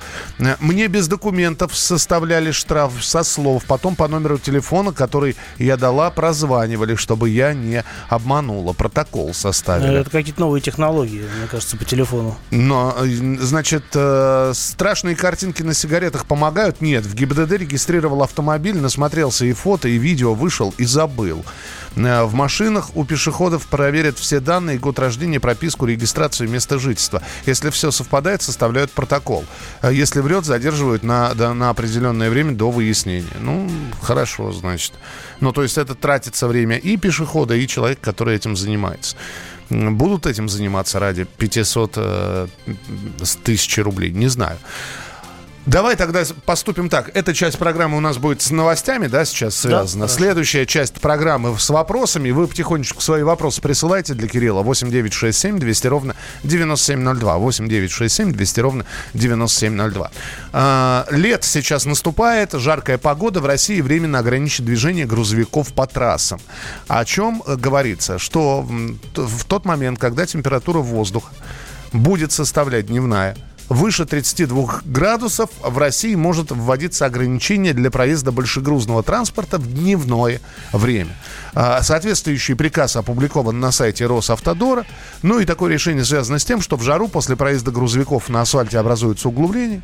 Мне 0.59 0.87
без 0.87 1.07
документов 1.07 1.75
составляли 1.75 2.51
штраф 2.51 2.93
со 3.01 3.23
слов. 3.23 3.65
Потом 3.65 3.95
по 3.95 4.07
номеру 4.07 4.37
телефона, 4.37 4.93
который 4.93 5.35
я 5.57 5.75
дала, 5.77 6.09
прозванивали, 6.09 6.95
чтобы 6.95 7.29
я 7.29 7.53
не 7.53 7.83
обманула. 8.07 8.73
Протокол 8.73 9.33
составили. 9.33 9.99
Это 9.99 10.09
какие-то 10.09 10.39
новые 10.39 10.61
технологии, 10.61 11.25
мне 11.37 11.47
кажется, 11.49 11.75
по 11.75 11.85
телефону. 11.85 12.37
Но, 12.51 12.95
значит, 13.39 13.83
э, 13.93 14.53
страшные 14.55 15.15
картинки 15.15 15.61
на 15.63 15.73
сигаретах 15.73 16.25
помогают? 16.29 16.79
Нет. 16.79 17.05
В 17.05 17.15
ГИБДД 17.15 17.51
регистрировал 17.53 18.23
автомобиль, 18.23 18.77
насмотрелся 18.77 19.45
и 19.45 19.51
фото, 19.51 19.89
и 19.89 19.97
видео, 19.97 20.33
вышел 20.33 20.73
и 20.77 20.85
забыл. 20.85 21.43
Э, 21.97 22.23
в 22.23 22.33
машинах 22.33 22.95
у 22.95 23.03
пешеходов 23.03 23.65
проверят 23.65 24.17
все 24.17 24.39
данные, 24.39 24.77
год 24.77 24.99
рождения, 24.99 25.39
прописку, 25.39 25.85
регистрацию, 25.85 26.47
место 26.47 26.79
жительства. 26.79 27.21
Если 27.45 27.71
все 27.71 27.91
совпадает, 27.91 28.41
составляют 28.41 28.91
протокол. 28.91 29.43
Э, 29.81 29.91
если 29.91 30.21
врет, 30.21 30.45
задерживают 30.45 31.03
на, 31.03 31.33
на 31.33 31.69
определенное 31.71 32.29
время 32.29 32.53
до 32.53 32.69
выяснения. 32.71 33.25
Ну, 33.41 33.67
хорошо, 34.01 34.51
значит. 34.51 34.93
Ну, 35.41 35.51
то 35.51 35.63
есть 35.63 35.77
это 35.77 35.95
тратится 35.95 36.47
время 36.47 36.77
и 36.77 36.95
пешехода, 36.95 37.55
и 37.55 37.67
человека, 37.67 38.01
который 38.01 38.35
этим 38.35 38.55
занимается 38.55 39.17
будут 39.71 40.25
этим 40.25 40.49
заниматься 40.49 40.99
ради 40.99 41.25
500 41.25 41.93
э, 41.95 42.47
тысяч 43.43 43.77
рублей, 43.77 44.11
не 44.11 44.27
знаю. 44.27 44.57
Давай 45.69 45.95
тогда 45.95 46.23
поступим 46.45 46.89
так. 46.89 47.11
Эта 47.13 47.31
часть 47.31 47.59
программы 47.59 47.97
у 47.97 47.99
нас 47.99 48.17
будет 48.17 48.41
с 48.41 48.49
новостями, 48.49 49.05
да, 49.05 49.23
сейчас 49.23 49.55
связана. 49.55 50.07
Да, 50.07 50.11
Следующая 50.11 50.65
часть 50.65 50.95
программы 50.95 51.59
с 51.59 51.69
вопросами. 51.69 52.31
Вы 52.31 52.47
потихонечку 52.47 53.03
свои 53.03 53.21
вопросы 53.21 53.61
присылайте 53.61 54.15
для 54.15 54.27
Кирилла. 54.27 54.63
8 54.63 54.89
9 54.89 55.13
6 55.13 55.37
7 55.37 55.59
200 55.59 55.87
ровно 55.87 56.15
9702. 56.43 57.37
8 57.37 57.69
9 57.69 57.91
6 57.91 58.15
7 58.15 58.31
200 58.31 58.59
ровно 58.59 58.85
9702. 59.13 60.11
А, 60.53 61.05
лет 61.11 61.43
сейчас 61.43 61.85
наступает, 61.85 62.53
жаркая 62.53 62.97
погода. 62.97 63.39
В 63.39 63.45
России 63.45 63.79
временно 63.81 64.17
ограничит 64.17 64.65
движение 64.65 65.05
грузовиков 65.05 65.71
по 65.73 65.85
трассам. 65.85 66.41
О 66.87 67.05
чем 67.05 67.43
говорится? 67.45 68.17
Что 68.17 68.65
в 69.15 69.45
тот 69.45 69.65
момент, 69.65 69.99
когда 69.99 70.25
температура 70.25 70.79
воздуха 70.79 71.31
будет 71.93 72.31
составлять 72.31 72.87
дневная 72.87 73.35
выше 73.69 74.05
32 74.05 74.81
градусов 74.85 75.49
в 75.61 75.77
России 75.77 76.15
может 76.15 76.51
вводиться 76.51 77.05
ограничение 77.05 77.73
для 77.73 77.91
проезда 77.91 78.31
большегрузного 78.31 79.03
транспорта 79.03 79.57
в 79.57 79.71
дневное 79.71 80.41
время. 80.73 81.15
А, 81.61 81.83
соответствующий 81.83 82.55
приказ 82.55 82.95
опубликован 82.95 83.59
на 83.59 83.73
сайте 83.73 84.05
Росавтодора. 84.05 84.85
Ну 85.23 85.39
и 85.39 85.45
такое 85.45 85.73
решение 85.73 86.05
связано 86.05 86.39
с 86.39 86.45
тем, 86.45 86.61
что 86.61 86.77
в 86.77 86.83
жару 86.83 87.09
после 87.09 87.35
проезда 87.35 87.71
грузовиков 87.71 88.29
на 88.29 88.39
асфальте 88.39 88.79
образуются 88.79 89.27
углубления. 89.27 89.81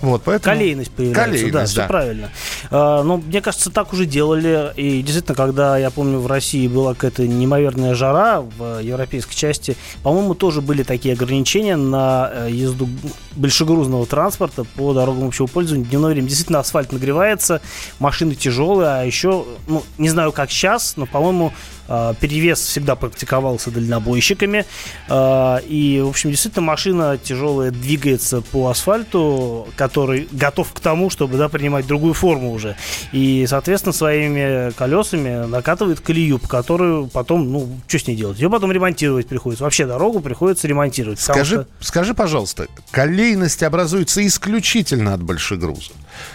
Вот, 0.00 0.22
поэтому... 0.24 0.54
Колейность 0.54 0.90
появляется, 0.90 1.24
Колейность, 1.24 1.52
да, 1.52 1.60
да, 1.60 1.66
все 1.66 1.86
правильно. 1.86 2.30
А, 2.70 3.02
но 3.02 3.16
мне 3.16 3.40
кажется, 3.40 3.70
так 3.70 3.92
уже 3.92 4.06
делали. 4.06 4.72
И 4.76 5.02
действительно, 5.02 5.34
когда, 5.34 5.78
я 5.78 5.90
помню, 5.90 6.18
в 6.18 6.26
России 6.26 6.68
была 6.68 6.94
какая-то 6.94 7.26
неимоверная 7.26 7.94
жара 7.94 8.40
в 8.40 8.80
европейской 8.80 9.34
части, 9.34 9.76
по-моему, 10.02 10.34
тоже 10.34 10.60
были 10.60 10.82
такие 10.82 11.14
ограничения 11.14 11.76
на 11.76 12.30
э, 12.32 12.48
езду 12.50 12.88
большегрузного 13.34 14.06
транспорта 14.06 14.64
по 14.64 14.92
дорогам 14.92 15.28
общего 15.28 15.46
пользования 15.46 15.84
в 15.84 15.88
дневное 15.88 16.10
время. 16.10 16.28
Действительно, 16.28 16.60
асфальт 16.60 16.92
нагревается, 16.92 17.60
машины 17.98 18.34
тяжелые, 18.34 18.88
а 18.88 19.02
еще, 19.02 19.44
ну, 19.66 19.82
не 19.98 20.08
знаю, 20.08 20.32
как 20.32 20.50
сейчас, 20.50 20.94
но, 20.96 21.06
по-моему, 21.16 21.46
а, 21.46 21.75
перевес 22.20 22.60
всегда 22.60 22.96
практиковался 22.96 23.70
дальнобойщиками. 23.70 24.64
А, 25.08 25.58
и, 25.58 26.00
в 26.00 26.08
общем, 26.08 26.30
действительно, 26.30 26.64
машина 26.64 27.18
тяжелая 27.22 27.70
двигается 27.70 28.40
по 28.40 28.68
асфальту, 28.68 29.68
который 29.76 30.28
готов 30.32 30.72
к 30.72 30.80
тому, 30.80 31.10
чтобы 31.10 31.38
да, 31.38 31.48
принимать 31.48 31.86
другую 31.86 32.14
форму 32.14 32.52
уже. 32.52 32.76
И, 33.12 33.46
соответственно, 33.48 33.92
своими 33.92 34.72
колесами 34.72 35.46
накатывает 35.46 36.00
колею, 36.00 36.38
по 36.38 36.48
которую 36.48 37.08
потом, 37.08 37.50
ну, 37.50 37.68
что 37.86 37.98
с 37.98 38.06
ней 38.06 38.16
делать? 38.16 38.38
Ее 38.38 38.50
потом 38.50 38.72
ремонтировать 38.72 39.26
приходится. 39.26 39.64
Вообще 39.64 39.86
дорогу 39.86 40.20
приходится 40.20 40.66
ремонтировать. 40.68 41.20
Скажи, 41.20 41.56
что... 41.56 41.66
скажи 41.80 42.14
пожалуйста, 42.14 42.66
колейность 42.90 43.62
образуется 43.62 44.26
исключительно 44.26 45.14
от 45.14 45.22
большегруза. 45.22 45.92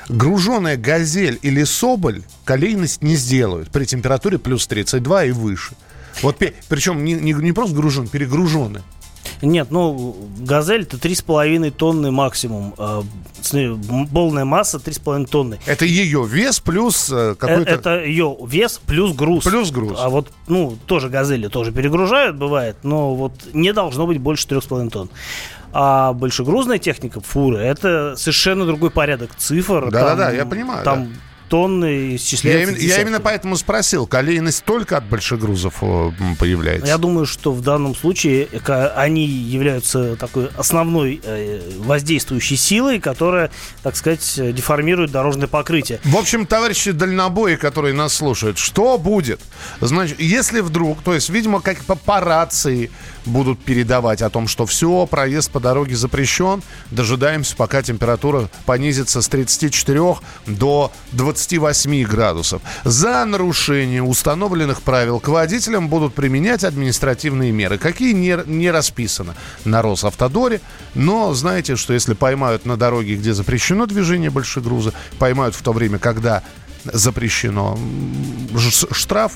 Груженая 0.09 0.77
«Газель» 0.77 1.39
или 1.41 1.63
«Соболь» 1.63 2.23
колейность 2.45 3.01
не 3.01 3.15
сделают 3.15 3.69
при 3.71 3.85
температуре 3.85 4.37
плюс 4.37 4.67
32 4.67 5.25
и 5.25 5.31
выше. 5.41 5.73
Вот, 6.21 6.37
причем 6.69 7.03
не, 7.03 7.13
не, 7.13 7.33
не 7.33 7.51
просто 7.51 7.75
гружен, 7.75 8.07
перегружены. 8.07 8.81
Нет, 9.41 9.71
ну, 9.71 10.15
«Газель» 10.39 10.83
это 10.83 10.97
3,5 10.97 11.71
тонны 11.71 12.11
максимум. 12.11 12.75
Э, 12.77 13.01
полная 14.13 14.45
масса 14.45 14.77
3,5 14.77 15.25
тонны. 15.25 15.59
Это 15.65 15.85
ее 15.85 16.27
вес 16.27 16.59
плюс 16.59 17.09
э, 17.11 17.35
какой-то... 17.35 17.71
Это 17.71 18.03
ее 18.03 18.37
вес 18.45 18.79
плюс 18.85 19.15
груз. 19.15 19.43
Плюс 19.43 19.71
груз. 19.71 19.97
А 19.99 20.09
вот, 20.09 20.31
ну, 20.47 20.77
тоже 20.85 21.09
«Газели» 21.09 21.47
тоже 21.47 21.71
перегружают, 21.71 22.37
бывает, 22.37 22.77
но 22.83 23.15
вот 23.15 23.33
не 23.53 23.73
должно 23.73 24.05
быть 24.05 24.19
больше 24.19 24.47
3,5 24.47 24.89
тонн. 24.89 25.09
А 25.73 26.13
большегрузная 26.13 26.77
техника, 26.77 27.21
фуры, 27.21 27.59
это 27.59 28.15
совершенно 28.17 28.65
другой 28.65 28.91
порядок 28.91 29.31
цифр. 29.37 29.89
Да-да-да, 29.89 30.31
я 30.31 30.45
понимаю. 30.45 30.83
Там 30.83 31.05
да 31.05 31.11
тонны 31.51 32.15
исчисляются. 32.15 32.71
Я, 32.71 32.77
именно, 32.77 32.93
я 32.93 33.01
именно 33.01 33.19
поэтому 33.19 33.57
спросил, 33.57 34.07
колейность 34.07 34.63
только 34.63 34.95
от 34.95 35.05
большегрузов 35.05 35.83
появляется? 36.39 36.87
Я 36.87 36.97
думаю, 36.97 37.25
что 37.25 37.51
в 37.51 37.61
данном 37.61 37.93
случае 37.93 38.47
они 38.95 39.27
являются 39.27 40.15
такой 40.15 40.49
основной 40.55 41.19
э, 41.21 41.59
воздействующей 41.79 42.55
силой, 42.55 43.01
которая, 43.01 43.51
так 43.83 43.97
сказать, 43.97 44.39
деформирует 44.55 45.11
дорожное 45.11 45.47
покрытие. 45.47 45.99
В 46.05 46.15
общем, 46.15 46.45
товарищи 46.45 46.91
дальнобои, 46.91 47.55
которые 47.55 47.93
нас 47.93 48.13
слушают, 48.13 48.57
что 48.57 48.97
будет? 48.97 49.41
Значит, 49.81 50.21
если 50.21 50.61
вдруг, 50.61 51.01
то 51.01 51.13
есть, 51.13 51.29
видимо, 51.29 51.59
как 51.59 51.79
по 51.83 52.21
рации 52.21 52.91
будут 53.25 53.59
передавать 53.59 54.21
о 54.21 54.29
том, 54.29 54.47
что 54.47 54.65
все, 54.65 55.05
проезд 55.05 55.51
по 55.51 55.59
дороге 55.59 55.95
запрещен, 55.95 56.63
дожидаемся, 56.91 57.55
пока 57.55 57.81
температура 57.81 58.49
понизится 58.65 59.21
с 59.21 59.27
34 59.27 60.15
до 60.47 60.91
20 61.11 61.41
28 61.41 62.03
градусов. 62.03 62.61
За 62.83 63.25
нарушение 63.25 64.03
установленных 64.03 64.81
правил 64.81 65.19
к 65.19 65.27
водителям 65.27 65.89
будут 65.89 66.13
применять 66.13 66.63
административные 66.63 67.51
меры. 67.51 67.77
Какие 67.77 68.13
не, 68.13 68.37
не 68.45 68.69
расписано 68.71 69.35
на 69.65 69.81
Росавтодоре, 69.81 70.61
но 70.95 71.33
знаете, 71.33 71.75
что 71.75 71.93
если 71.93 72.13
поймают 72.13 72.65
на 72.65 72.77
дороге, 72.77 73.15
где 73.15 73.33
запрещено 73.33 73.85
движение 73.85 74.29
большегруза, 74.29 74.93
поймают 75.19 75.55
в 75.55 75.61
то 75.61 75.73
время, 75.73 75.99
когда 75.99 76.43
запрещено 76.85 77.77
штраф 78.91 79.33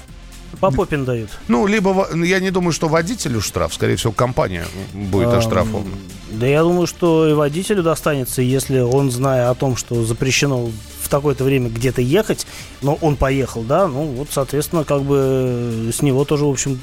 по 0.55 0.71
попин 0.71 1.05
дают. 1.05 1.29
Ну, 1.47 1.67
либо, 1.67 2.07
я 2.15 2.39
не 2.39 2.51
думаю, 2.51 2.73
что 2.73 2.87
водителю 2.87 3.41
штраф, 3.41 3.73
скорее 3.73 3.95
всего, 3.95 4.11
компания 4.13 4.65
будет 4.93 5.29
оштрафована. 5.29 5.95
Да 6.31 6.47
я 6.47 6.63
думаю, 6.63 6.87
что 6.87 7.27
и 7.29 7.33
водителю 7.33 7.83
достанется, 7.83 8.41
если 8.41 8.79
он, 8.79 9.11
зная 9.11 9.49
о 9.49 9.55
том, 9.55 9.77
что 9.77 10.03
запрещено 10.03 10.69
в 11.01 11.09
такое-то 11.09 11.43
время 11.43 11.69
где-то 11.69 12.01
ехать, 12.01 12.47
но 12.81 12.95
он 12.95 13.15
поехал, 13.15 13.61
да, 13.61 13.87
ну 13.87 14.05
вот, 14.05 14.29
соответственно, 14.31 14.83
как 14.83 15.03
бы 15.03 15.91
с 15.95 16.01
него 16.01 16.25
тоже, 16.25 16.45
в 16.45 16.49
общем 16.49 16.79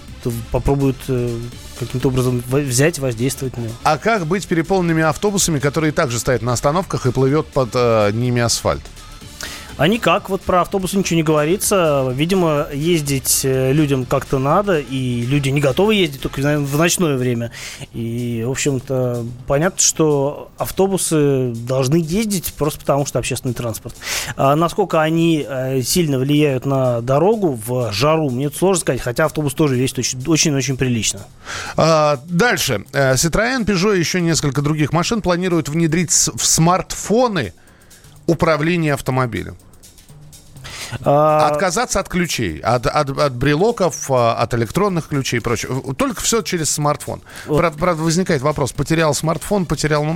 попробуют 0.52 0.96
э, 1.08 1.36
каким-то 1.78 2.08
образом 2.08 2.42
взять, 2.48 3.00
воздействовать 3.00 3.56
на 3.56 3.62
него. 3.62 3.72
А 3.82 3.98
как 3.98 4.26
быть 4.26 4.46
переполненными 4.46 5.02
автобусами, 5.02 5.58
которые 5.58 5.92
также 5.92 6.20
стоят 6.20 6.42
на 6.42 6.52
остановках 6.52 7.06
и 7.06 7.10
плывет 7.10 7.46
под 7.46 7.70
э, 7.74 8.12
ними 8.12 8.40
асфальт? 8.40 8.82
А 9.76 9.88
никак, 9.88 10.28
вот 10.28 10.42
про 10.42 10.60
автобусы 10.60 10.98
ничего 10.98 11.16
не 11.16 11.22
говорится. 11.22 12.12
Видимо, 12.14 12.66
ездить 12.72 13.40
э, 13.44 13.72
людям 13.72 14.04
как-то 14.04 14.38
надо, 14.38 14.78
и 14.78 15.22
люди 15.22 15.48
не 15.48 15.60
готовы 15.60 15.94
ездить 15.94 16.20
только 16.20 16.40
в 16.40 16.78
ночное 16.78 17.16
время. 17.16 17.52
И, 17.92 18.42
в 18.46 18.50
общем-то, 18.50 19.24
понятно, 19.46 19.80
что 19.80 20.50
автобусы 20.58 21.52
должны 21.54 21.96
ездить 21.96 22.52
просто 22.54 22.80
потому, 22.80 23.06
что 23.06 23.18
общественный 23.18 23.54
транспорт. 23.54 23.96
А 24.36 24.54
насколько 24.56 25.00
они 25.00 25.46
э, 25.48 25.82
сильно 25.82 26.18
влияют 26.18 26.66
на 26.66 27.00
дорогу 27.00 27.58
в 27.66 27.92
жару, 27.92 28.30
мне 28.30 28.50
сложно 28.50 28.80
сказать, 28.80 29.00
хотя 29.00 29.24
автобус 29.24 29.54
тоже 29.54 29.74
весит 29.76 29.98
очень-очень 30.26 30.76
прилично. 30.76 31.20
А, 31.76 32.18
дальше. 32.26 32.84
Э, 32.92 33.14
Citroёn, 33.14 33.64
Peugeot 33.64 33.96
и 33.96 33.98
еще 33.98 34.20
несколько 34.20 34.60
других 34.60 34.92
машин 34.92 35.22
планируют 35.22 35.68
внедрить 35.68 36.10
в 36.10 36.44
смартфоны 36.44 37.52
управления 38.26 38.94
автомобилем. 38.94 39.56
А... 41.04 41.48
Отказаться 41.48 42.00
от 42.00 42.08
ключей, 42.08 42.58
от, 42.58 42.86
от, 42.86 43.10
от 43.10 43.34
брелоков, 43.34 44.10
а, 44.10 44.34
от 44.34 44.54
электронных 44.54 45.08
ключей 45.08 45.38
и 45.38 45.40
прочее. 45.40 45.82
Только 45.96 46.20
все 46.20 46.42
через 46.42 46.70
смартфон. 46.70 47.22
Вот. 47.46 47.58
Правда, 47.58 47.78
правда, 47.78 48.02
возникает 48.02 48.42
вопрос, 48.42 48.72
потерял 48.72 49.14
смартфон, 49.14 49.66
потерял 49.66 50.06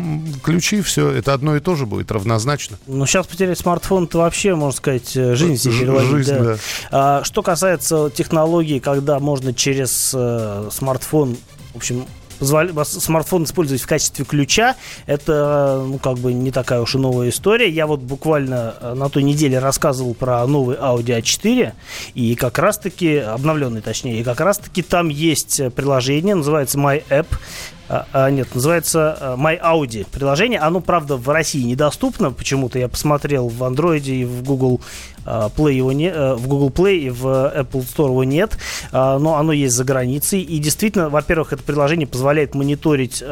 ключи, 0.42 0.82
все, 0.82 1.10
это 1.10 1.32
одно 1.32 1.56
и 1.56 1.60
то 1.60 1.74
же 1.74 1.86
будет 1.86 2.10
равнозначно. 2.10 2.78
Ну, 2.86 3.06
сейчас 3.06 3.26
потерять 3.26 3.58
смартфон, 3.58 4.04
это 4.04 4.18
вообще, 4.18 4.54
можно 4.54 4.76
сказать, 4.76 5.16
э, 5.16 5.34
жизнь 5.34 5.56
себе 5.56 5.80
переводить. 5.80 6.10
Жизнь, 6.10 6.34
да. 6.34 6.44
Да. 6.44 6.56
А, 6.90 7.24
что 7.24 7.42
касается 7.42 8.10
технологий, 8.10 8.80
когда 8.80 9.18
можно 9.18 9.54
через 9.54 10.12
э, 10.14 10.68
смартфон, 10.70 11.36
в 11.72 11.76
общем, 11.76 12.06
смартфон 12.40 13.44
использовать 13.44 13.82
в 13.82 13.86
качестве 13.86 14.24
ключа, 14.24 14.76
это, 15.06 15.84
ну, 15.86 15.98
как 15.98 16.18
бы 16.18 16.32
не 16.32 16.50
такая 16.50 16.80
уж 16.80 16.94
и 16.94 16.98
новая 16.98 17.28
история. 17.30 17.68
Я 17.68 17.86
вот 17.86 18.00
буквально 18.00 18.74
э, 18.80 18.94
на 18.94 19.08
той 19.08 19.22
неделе 19.22 19.58
рассказывал 19.58 20.14
про 20.14 20.46
новый 20.46 20.76
Audi 20.76 21.18
A4, 21.20 21.72
и 22.14 22.34
как 22.34 22.58
раз-таки, 22.58 23.16
обновленный 23.16 23.80
точнее, 23.80 24.20
и 24.20 24.24
как 24.24 24.40
раз-таки 24.40 24.82
там 24.82 25.08
есть 25.08 25.60
приложение, 25.74 26.34
называется 26.34 26.78
My 26.78 27.02
App, 27.08 27.26
а, 27.88 28.06
а, 28.12 28.30
нет, 28.30 28.54
называется 28.54 29.16
а, 29.20 29.36
My 29.36 29.60
Audi 29.60 30.06
приложение. 30.10 30.58
Оно, 30.58 30.80
правда, 30.80 31.16
в 31.16 31.28
России 31.28 31.62
недоступно. 31.62 32.32
Почему-то 32.32 32.78
я 32.78 32.88
посмотрел 32.88 33.48
в 33.48 33.62
Android 33.62 34.04
и 34.04 34.24
в 34.24 34.42
Google 34.42 34.80
а, 35.24 35.48
Play 35.48 35.74
его 35.74 35.92
не, 35.92 36.10
в 36.10 36.48
Google 36.48 36.70
Play 36.70 36.96
и 36.96 37.10
в 37.10 37.26
Apple 37.26 37.86
Store 37.86 38.08
его 38.08 38.24
нет. 38.24 38.58
Но 38.92 39.36
оно 39.36 39.52
есть 39.52 39.74
за 39.74 39.84
границей. 39.84 40.42
И 40.42 40.58
действительно, 40.58 41.08
во-первых, 41.08 41.52
это 41.52 41.62
приложение 41.62 42.06
позволяет 42.06 42.54
мониторить 42.54 43.22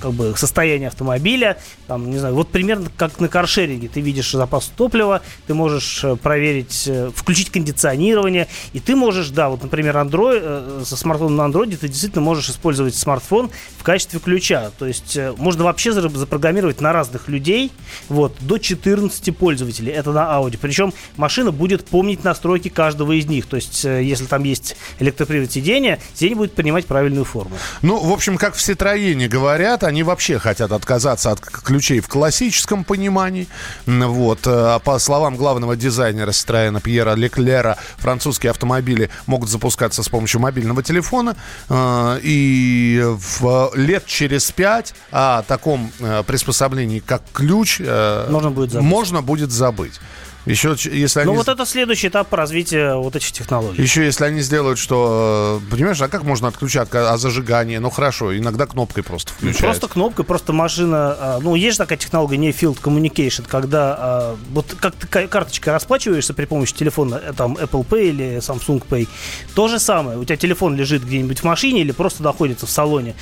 как 0.00 0.12
бы 0.12 0.34
состояние 0.36 0.88
автомобиля, 0.88 1.58
там, 1.86 2.10
не 2.10 2.18
знаю, 2.18 2.34
вот 2.34 2.48
примерно 2.48 2.90
как 2.96 3.20
на 3.20 3.28
каршеринге, 3.28 3.88
ты 3.88 4.00
видишь 4.00 4.32
запас 4.32 4.70
топлива, 4.76 5.22
ты 5.46 5.54
можешь 5.54 6.02
э, 6.04 6.16
проверить, 6.16 6.84
э, 6.86 7.10
включить 7.14 7.50
кондиционирование, 7.50 8.48
и 8.72 8.80
ты 8.80 8.96
можешь, 8.96 9.28
да, 9.30 9.48
вот, 9.48 9.62
например, 9.62 9.96
Android, 9.96 10.40
э, 10.42 10.82
со 10.84 10.96
смартфоном 10.96 11.36
на 11.36 11.42
Android 11.42 11.76
ты 11.76 11.88
действительно 11.88 12.22
можешь 12.22 12.48
использовать 12.50 12.94
смартфон 12.94 13.50
в 13.78 13.82
качестве 13.82 14.18
ключа, 14.20 14.70
то 14.78 14.86
есть 14.86 15.18
можно 15.36 15.64
вообще 15.64 15.92
запрограммировать 15.92 16.80
на 16.80 16.92
разных 16.92 17.28
людей, 17.28 17.70
вот, 18.08 18.34
до 18.40 18.58
14 18.58 19.32
пользователей, 19.32 19.92
это 19.92 20.12
на 20.12 20.20
Audi, 20.20 20.58
причем 20.60 20.92
машина 21.16 21.52
будет 21.52 21.86
помнить 21.86 22.24
настройки 22.24 22.68
каждого 22.68 23.12
из 23.12 23.26
них, 23.26 23.46
то 23.46 23.56
есть 23.56 23.84
если 23.84 24.24
там 24.24 24.44
есть 24.44 24.76
электропривод 24.98 25.52
сидения, 25.52 26.00
сиденье 26.14 26.36
будет 26.36 26.52
принимать 26.54 26.86
правильную 26.86 27.24
форму. 27.24 27.56
Ну, 27.82 27.98
в 27.98 28.12
общем, 28.12 28.36
как 28.38 28.54
в 28.54 28.58
Citroёне 28.58 29.28
говорят, 29.28 29.84
Они 29.90 30.04
вообще 30.04 30.38
хотят 30.38 30.70
отказаться 30.70 31.32
от 31.32 31.40
ключей 31.40 31.98
в 31.98 32.06
классическом 32.06 32.84
понимании. 32.84 33.48
Вот. 33.86 34.38
Э, 34.46 34.78
по 34.84 35.00
словам 35.00 35.34
главного 35.34 35.74
дизайнера 35.74 36.30
Строена 36.30 36.80
Пьера 36.80 37.16
Леклера, 37.16 37.76
французские 37.96 38.50
автомобили 38.50 39.10
могут 39.26 39.48
запускаться 39.48 40.04
с 40.04 40.08
помощью 40.08 40.40
мобильного 40.40 40.84
телефона. 40.84 41.34
Э, 41.68 42.20
и 42.22 43.02
в 43.04 43.72
лет 43.74 44.06
через 44.06 44.52
пять 44.52 44.94
о 45.10 45.42
таком 45.42 45.90
э, 45.98 46.22
приспособлении, 46.24 47.00
как 47.00 47.22
ключ, 47.32 47.80
можно 47.80 48.52
будет 48.52 48.70
забыть. 48.70 48.88
Можно 48.88 49.22
будет 49.22 49.50
забыть. 49.50 50.00
Еще, 50.46 50.74
если 50.90 51.20
ну, 51.20 51.22
они... 51.22 51.32
Ну, 51.32 51.38
вот 51.38 51.48
это 51.48 51.66
следующий 51.66 52.08
этап 52.08 52.32
развития 52.32 52.94
вот 52.94 53.14
этих 53.14 53.32
технологий. 53.32 53.82
Еще 53.82 54.04
если 54.04 54.24
они 54.24 54.40
сделают, 54.40 54.78
что... 54.78 55.60
Э, 55.62 55.70
понимаешь, 55.70 56.00
а 56.00 56.08
как 56.08 56.22
можно 56.22 56.48
отключать 56.48 56.88
а 56.92 57.16
зажигание? 57.18 57.80
Ну, 57.80 57.90
хорошо, 57.90 58.36
иногда 58.36 58.66
кнопкой 58.66 59.02
просто 59.02 59.32
включают. 59.32 59.58
Просто 59.58 59.88
кнопкой, 59.88 60.24
просто 60.24 60.52
машина... 60.52 61.16
А, 61.18 61.38
ну, 61.40 61.54
есть 61.54 61.74
же 61.74 61.78
такая 61.78 61.98
технология, 61.98 62.38
не 62.38 62.50
Field 62.50 62.80
Communication, 62.80 63.44
когда 63.46 63.96
а, 63.98 64.36
вот 64.52 64.74
как 64.80 64.94
ты 64.94 65.06
карточкой 65.06 65.72
расплачиваешься 65.72 66.32
при 66.32 66.46
помощи 66.46 66.74
телефона, 66.74 67.20
э, 67.22 67.32
там, 67.36 67.56
Apple 67.56 67.86
Pay 67.86 68.08
или 68.08 68.36
Samsung 68.38 68.82
Pay, 68.88 69.08
то 69.54 69.68
же 69.68 69.78
самое. 69.78 70.18
У 70.18 70.24
тебя 70.24 70.36
телефон 70.36 70.74
лежит 70.74 71.04
где-нибудь 71.04 71.40
в 71.40 71.44
машине 71.44 71.82
или 71.82 71.92
просто 71.92 72.22
находится 72.22 72.66
в 72.66 72.70
салоне. 72.70 73.14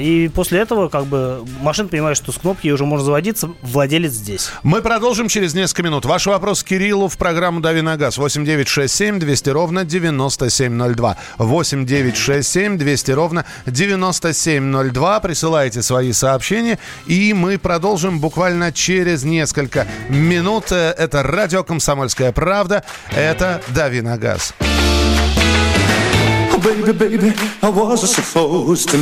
И 0.00 0.30
после 0.34 0.60
этого, 0.60 0.88
как 0.88 1.06
бы, 1.06 1.44
машина 1.60 1.88
понимает, 1.88 2.16
что 2.16 2.32
с 2.32 2.38
кнопки 2.38 2.68
уже 2.68 2.84
можно 2.84 3.04
заводиться, 3.04 3.50
владелец 3.62 4.12
здесь. 4.12 4.50
Мы 4.62 4.82
продолжим 4.82 5.28
через 5.28 5.54
несколько 5.54 5.82
минут. 5.82 6.04
Ваш 6.04 6.26
вопрос 6.26 6.51
вопрос 6.52 6.64
Кириллу 6.64 7.08
в 7.08 7.16
программу 7.16 7.60
«Дави 7.60 7.80
на 7.80 7.96
газ». 7.96 8.18
8 8.18 8.44
9 8.44 8.68
6 8.68 8.94
7 8.94 9.18
200 9.18 9.50
ровно 9.50 9.84
9702. 9.86 11.16
8 11.38 11.86
9 11.86 12.16
6 12.16 12.48
7 12.48 12.76
200 12.76 13.10
ровно 13.12 13.46
9702. 13.64 15.20
Присылайте 15.20 15.82
свои 15.82 16.12
сообщения, 16.12 16.78
и 17.06 17.32
мы 17.32 17.56
продолжим 17.56 18.20
буквально 18.20 18.70
через 18.70 19.24
несколько 19.24 19.86
минут. 20.10 20.72
Это 20.72 21.22
радио 21.22 21.64
«Комсомольская 21.64 22.32
правда». 22.32 22.84
Это 23.16 23.62
«Дави 23.68 24.02
на 24.02 24.18
газ». 24.18 24.52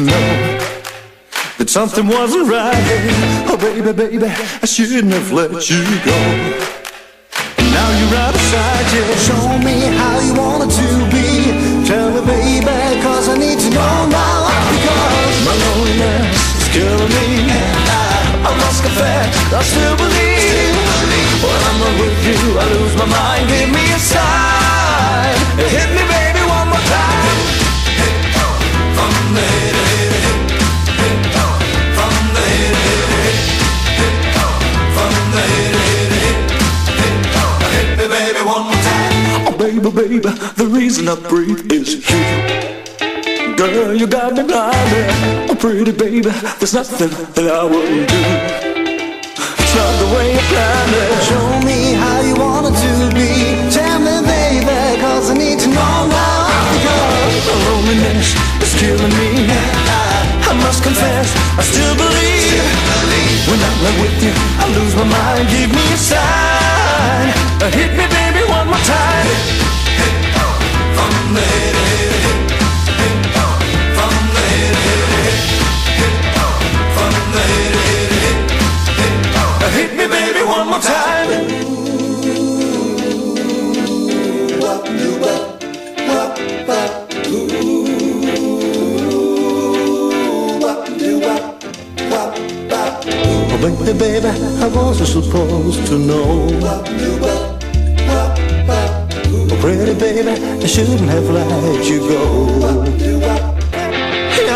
know 0.06 0.60
that 1.58 1.68
something 1.68 2.06
wasn't 2.06 2.48
right. 2.48 2.72
Oh, 3.48 3.56
baby, 3.56 3.92
baby, 3.92 4.26
I 4.62 4.66
shouldn't 4.66 5.12
have 5.12 5.32
let 5.32 5.68
you 5.68 5.82
go. 6.04 6.79
Of 8.10 8.34
sight, 8.34 8.90
yeah 8.90 9.14
Show 9.22 9.58
me 9.62 9.86
how 9.94 10.18
you 10.18 10.34
want 10.34 10.66
it 10.66 10.74
to 10.74 10.88
be 11.14 11.86
Tell 11.86 12.10
me, 12.10 12.20
baby, 12.26 13.00
cause 13.02 13.28
I 13.28 13.38
need 13.38 13.58
to 13.60 13.70
know 13.70 14.06
now 14.10 14.50
Because 14.66 15.36
my 15.46 15.54
loneliness 15.54 16.34
is 16.58 16.68
killing 16.74 17.06
me 17.06 17.46
And 17.46 17.86
I, 17.86 18.50
I 18.50 18.56
must 18.58 18.82
confess, 18.82 19.30
I 19.54 19.62
still 19.62 19.94
believe 19.94 20.74
When 21.38 21.60
I'm 21.70 21.78
not 21.78 21.94
with 22.02 22.18
you, 22.26 22.58
I 22.58 22.64
lose 22.74 22.94
my 22.98 23.06
mind 23.06 23.46
Give 23.46 23.70
me 23.70 23.84
a 23.94 24.00
sign 24.02 25.38
Hit 25.70 25.90
me, 25.94 26.02
baby, 26.02 26.42
one 26.50 26.66
more 26.66 26.86
time 26.90 27.38
Hit 27.94 28.18
From 28.98 29.14
the 29.38 29.89
baby, 39.90 40.20
baby, 40.20 40.38
the 40.56 40.66
reason 40.66 41.08
I 41.08 41.16
breathe 41.28 41.70
is 41.72 41.94
you. 41.94 43.56
Girl, 43.56 43.94
you 43.94 44.06
got 44.06 44.34
me 44.34 44.42
blinded. 44.42 45.06
Oh, 45.50 45.56
pretty 45.58 45.92
baby, 45.92 46.30
there's 46.58 46.74
nothing 46.74 47.10
that 47.34 47.46
I 47.50 47.64
wouldn't 47.64 48.08
do. 48.08 48.22
It's 49.60 49.74
not 49.74 49.92
the 50.00 50.08
way 50.14 50.32
you 50.32 50.42
planned 50.50 50.94
it. 50.94 51.12
Show 51.28 51.48
me 51.66 51.94
how 51.94 52.20
you 52.20 52.34
want 52.36 52.70
it 52.70 52.76
to 52.76 52.92
be. 53.14 53.30
Tell 53.72 53.98
me, 54.00 54.20
baby, 54.26 55.00
cause 55.00 55.30
I 55.30 55.34
need 55.34 55.58
to 55.60 55.68
know 55.68 56.08
now. 56.08 56.48
Because 56.72 57.44
the 57.46 57.56
loneliness 57.68 58.32
is 58.64 58.72
killing 58.78 59.14
me. 59.18 59.48
I, 59.48 60.54
must 60.66 60.82
confess, 60.82 61.30
I 61.58 61.62
still 61.62 61.94
believe. 61.94 62.64
When 63.48 63.60
I'm 63.60 63.78
not 63.84 63.96
with 64.02 64.18
you, 64.22 64.34
I 64.34 64.64
lose 64.76 64.94
my 64.96 65.04
mind. 65.04 65.48
Give 65.48 65.70
me 65.70 65.84
a 65.92 65.98
sign. 65.98 67.28
Hit 67.76 67.92
me, 67.96 68.06
baby, 68.06 68.42
one 68.50 68.66
more 68.66 68.84
time. 68.84 69.26
Hit 69.26 69.36
me, 69.36 69.36
baby, 69.36 69.36
one 69.36 69.48
more 69.48 69.56
time. 69.56 69.59
Baby, 93.92 94.20
baby, 94.20 94.28
I 94.28 94.68
wasn't 94.68 95.08
supposed 95.08 95.86
to 95.88 95.98
know 95.98 97.39
pretty 99.60 99.94
baby, 99.94 100.30
I 100.30 100.66
shouldn't 100.66 101.10
have 101.10 101.28
let 101.28 101.84
you 101.84 102.00
go. 102.08 102.20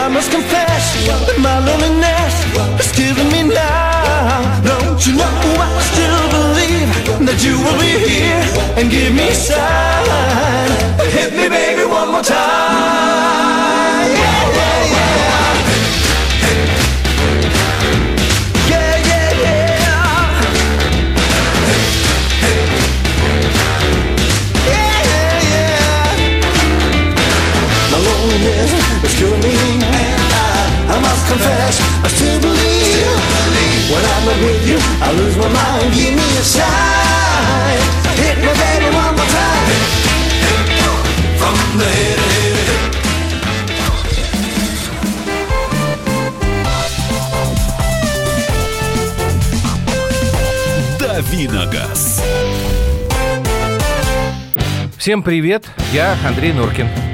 I 0.04 0.08
must 0.08 0.30
confess 0.30 1.06
that 1.06 1.38
my 1.38 1.58
loneliness 1.60 2.34
is 2.80 2.90
killing 2.92 3.30
me 3.30 3.54
now. 3.54 4.62
Don't 4.64 5.06
you 5.06 5.16
know 5.16 5.24
I 5.24 5.68
still 5.92 6.24
believe 6.36 6.90
that 7.26 7.38
you 7.44 7.56
will 7.64 7.78
be 7.80 7.92
here 8.08 8.44
and 8.76 8.90
give 8.90 9.14
me 9.14 9.28
a 9.28 9.34
sign. 9.34 10.70
Hit 11.12 11.32
me, 11.32 11.48
baby, 11.48 11.84
one 11.84 12.10
more 12.12 12.22
time. 12.22 13.13
Confess, 31.34 31.80
I 32.04 32.08
still 32.08 32.40
believe. 32.40 33.06
When 33.90 34.04
I'm 34.04 34.24
not 34.28 34.38
with 34.44 34.66
you, 34.68 34.78
I 35.00 35.12
lose 35.12 35.36
my 35.36 35.48
mind. 35.48 35.94
Give 35.94 36.14
me 36.14 36.28
a 36.38 36.44
sign. 36.44 37.78
Hit 38.22 38.36
me, 38.38 38.52
baby, 38.62 38.88
one 38.94 39.14
more 39.18 39.30
time. 39.38 39.68
From 41.40 41.56
the 41.78 41.88
head, 41.98 42.20
Давиногаз. 50.98 52.22
Всем 54.96 55.22
привет, 55.22 55.66
я 55.92 56.16
Андрей 56.24 56.52
Нуркин. 56.52 57.13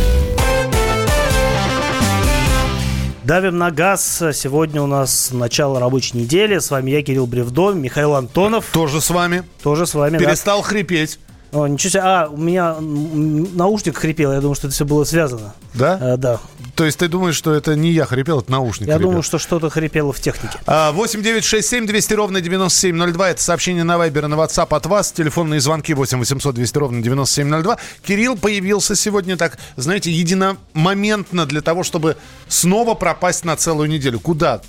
Давим 3.23 3.59
на 3.59 3.69
газ. 3.69 4.23
Сегодня 4.33 4.81
у 4.81 4.87
нас 4.87 5.29
начало 5.31 5.79
рабочей 5.79 6.17
недели. 6.17 6.57
С 6.57 6.71
вами 6.71 6.89
я, 6.89 7.03
Кирилл 7.03 7.27
Бревдо, 7.27 7.71
Михаил 7.71 8.15
Антонов. 8.15 8.65
Тоже 8.73 8.99
с 8.99 9.11
вами. 9.11 9.43
Тоже 9.61 9.85
с 9.85 9.93
вами, 9.93 10.17
Перестал 10.17 10.61
да. 10.61 10.67
хрипеть. 10.67 11.19
О, 11.51 11.67
ничего 11.67 11.91
себе. 11.91 12.01
А, 12.03 12.27
у 12.31 12.37
меня 12.37 12.77
наушник 12.79 13.97
хрипел. 13.97 14.31
Я 14.33 14.41
думаю, 14.41 14.55
что 14.55 14.67
это 14.67 14.73
все 14.73 14.85
было 14.85 15.03
связано. 15.03 15.53
Да? 15.75 15.99
А, 16.01 16.17
да. 16.17 16.39
То 16.81 16.85
есть 16.85 16.97
ты 16.97 17.07
думаешь, 17.07 17.35
что 17.35 17.53
это 17.53 17.75
не 17.75 17.91
я 17.91 18.07
хрипел, 18.07 18.39
это 18.39 18.51
наушник 18.51 18.87
Я 18.87 18.95
хрипел. 18.95 19.09
думаю, 19.09 19.21
что 19.21 19.37
что-то 19.37 19.69
хрипело 19.69 20.11
в 20.11 20.19
технике. 20.19 20.57
8 20.65 21.21
9 21.21 21.43
6 21.43 21.69
7 21.69 21.85
200 21.85 22.13
ровно 22.15 22.41
9702. 22.41 23.29
Это 23.29 23.39
сообщение 23.43 23.83
на 23.83 23.99
Вайбер 23.99 24.27
на 24.27 24.33
WhatsApp 24.33 24.75
от 24.75 24.87
вас. 24.87 25.11
Телефонные 25.11 25.59
звонки 25.59 25.93
8 25.93 26.17
800 26.17 26.55
200 26.55 26.77
ровно 26.79 27.03
9702. 27.03 27.77
Кирилл 28.03 28.35
появился 28.35 28.95
сегодня 28.95 29.37
так, 29.37 29.59
знаете, 29.75 30.09
единомоментно 30.09 31.45
для 31.45 31.61
того, 31.61 31.83
чтобы 31.83 32.17
снова 32.47 32.95
пропасть 32.95 33.45
на 33.45 33.55
целую 33.55 33.87
неделю. 33.87 34.19
Куда? 34.19 34.61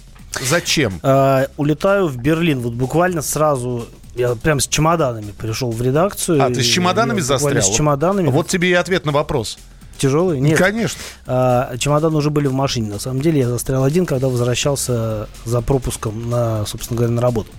Зачем? 0.42 1.01
А, 1.03 1.46
улетаю 1.57 2.09
в 2.09 2.18
Берлин. 2.18 2.61
Вот 2.61 2.75
буквально 2.75 3.22
сразу 3.22 3.88
я 4.14 4.35
прям 4.35 4.61
с 4.61 4.68
чемоданами 4.68 5.31
пришел 5.31 5.70
в 5.70 5.81
редакцию. 5.81 6.44
А, 6.44 6.51
ты 6.51 6.62
с 6.62 6.66
чемоданами 6.66 7.20
застрял? 7.20 7.62
С 7.62 7.75
чемоданами. 7.75 8.29
Вот 8.29 8.48
тебе 8.48 8.68
и 8.68 8.75
ответ 8.75 9.07
на 9.07 9.12
вопрос. 9.12 9.57
Тяжелые? 10.03 10.41
Нет. 10.41 10.59
Конечно. 10.59 11.01
А, 11.29 11.77
чемоданы 11.79 12.17
уже 12.17 12.31
были 12.31 12.49
в 12.49 12.53
машине. 12.53 12.91
На 12.91 12.99
самом 12.99 13.23
деле 13.23 13.38
я 13.38 13.49
застрял 13.49 13.85
один, 13.85 14.05
когда 14.05 14.27
возвращался 14.27 15.29
за 15.45 15.61
пропуском 15.61 16.29
на, 16.29 16.67
собственно 16.67 16.99
говоря, 16.99 17.15
на 17.15 17.23
работу. 17.23 17.51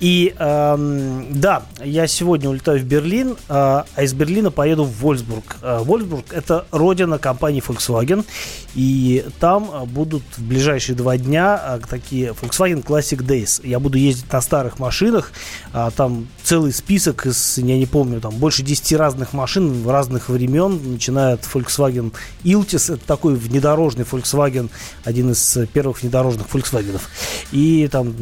И 0.00 0.34
эм, 0.38 1.38
да, 1.38 1.64
я 1.84 2.06
сегодня 2.06 2.48
улетаю 2.48 2.80
в 2.80 2.84
Берлин, 2.84 3.32
э, 3.32 3.34
а 3.48 3.84
из 3.98 4.14
Берлина 4.14 4.50
поеду 4.50 4.84
в 4.84 4.98
Вольсбург. 5.00 5.58
Э, 5.60 5.80
Вольсбург 5.82 6.24
это 6.32 6.64
родина 6.70 7.18
компании 7.18 7.62
Volkswagen, 7.62 8.24
и 8.74 9.26
там 9.40 9.68
будут 9.88 10.22
в 10.38 10.42
ближайшие 10.42 10.96
два 10.96 11.18
дня 11.18 11.60
э, 11.62 11.80
такие 11.86 12.30
Volkswagen 12.30 12.82
Classic 12.82 13.18
Days. 13.18 13.60
Я 13.62 13.78
буду 13.78 13.98
ездить 13.98 14.32
на 14.32 14.40
старых 14.40 14.78
машинах, 14.78 15.32
э, 15.74 15.90
там 15.94 16.28
целый 16.44 16.72
список 16.72 17.26
из, 17.26 17.58
я 17.58 17.76
не 17.76 17.86
помню, 17.86 18.22
там 18.22 18.34
больше 18.36 18.62
10 18.62 18.94
разных 18.94 19.34
машин 19.34 19.86
разных 19.86 20.30
времен, 20.30 20.80
начиная 20.92 21.34
от 21.34 21.42
Volkswagen 21.42 22.10
Iltis, 22.42 22.94
это 22.94 23.06
такой 23.06 23.34
внедорожный 23.34 24.06
Volkswagen, 24.10 24.70
один 25.04 25.32
из 25.32 25.58
первых 25.74 26.00
внедорожных 26.00 26.46
Volkswagen. 26.46 26.98
И 27.52 27.86
там 27.92 28.14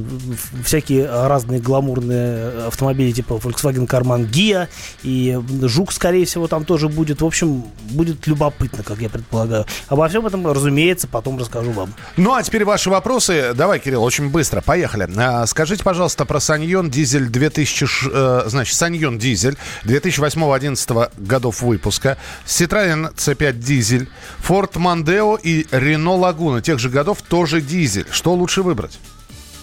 всякие 0.64 1.06
разные 1.06 1.60
гламурные 1.68 2.66
автомобили 2.66 3.12
типа 3.12 3.34
Volkswagen 3.34 3.86
Karmann 3.86 4.28
Gia, 4.30 4.68
и 5.02 5.38
Жук, 5.62 5.92
скорее 5.92 6.24
всего, 6.24 6.48
там 6.48 6.64
тоже 6.64 6.88
будет. 6.88 7.20
В 7.20 7.26
общем, 7.26 7.64
будет 7.90 8.26
любопытно, 8.26 8.82
как 8.82 8.98
я 8.98 9.08
предполагаю. 9.08 9.66
Обо 9.88 10.08
всем 10.08 10.26
этом, 10.26 10.46
разумеется, 10.46 11.06
потом 11.06 11.38
расскажу 11.38 11.72
вам. 11.72 11.94
Ну, 12.16 12.34
а 12.34 12.42
теперь 12.42 12.64
ваши 12.64 12.90
вопросы. 12.90 13.52
Давай, 13.54 13.78
Кирилл, 13.78 14.02
очень 14.02 14.30
быстро. 14.30 14.60
Поехали. 14.60 15.08
А, 15.16 15.46
скажите, 15.46 15.84
пожалуйста, 15.84 16.24
про 16.24 16.40
Саньон 16.40 16.90
Дизель 16.90 17.28
2000... 17.28 17.86
Э, 18.12 18.42
значит, 18.46 18.74
Саньон 18.74 19.18
Дизель 19.18 19.56
2008-2011 19.84 21.12
годов 21.18 21.62
выпуска, 21.62 22.16
Citroёn 22.46 23.14
C5 23.14 23.52
Дизель, 23.52 24.08
Ford 24.46 24.72
Mondeo 24.74 25.38
и 25.40 25.62
Renault 25.70 26.20
Laguna 26.20 26.62
тех 26.62 26.78
же 26.78 26.88
годов 26.88 27.22
тоже 27.22 27.60
дизель. 27.60 28.06
Что 28.10 28.34
лучше 28.34 28.62
выбрать? 28.62 28.98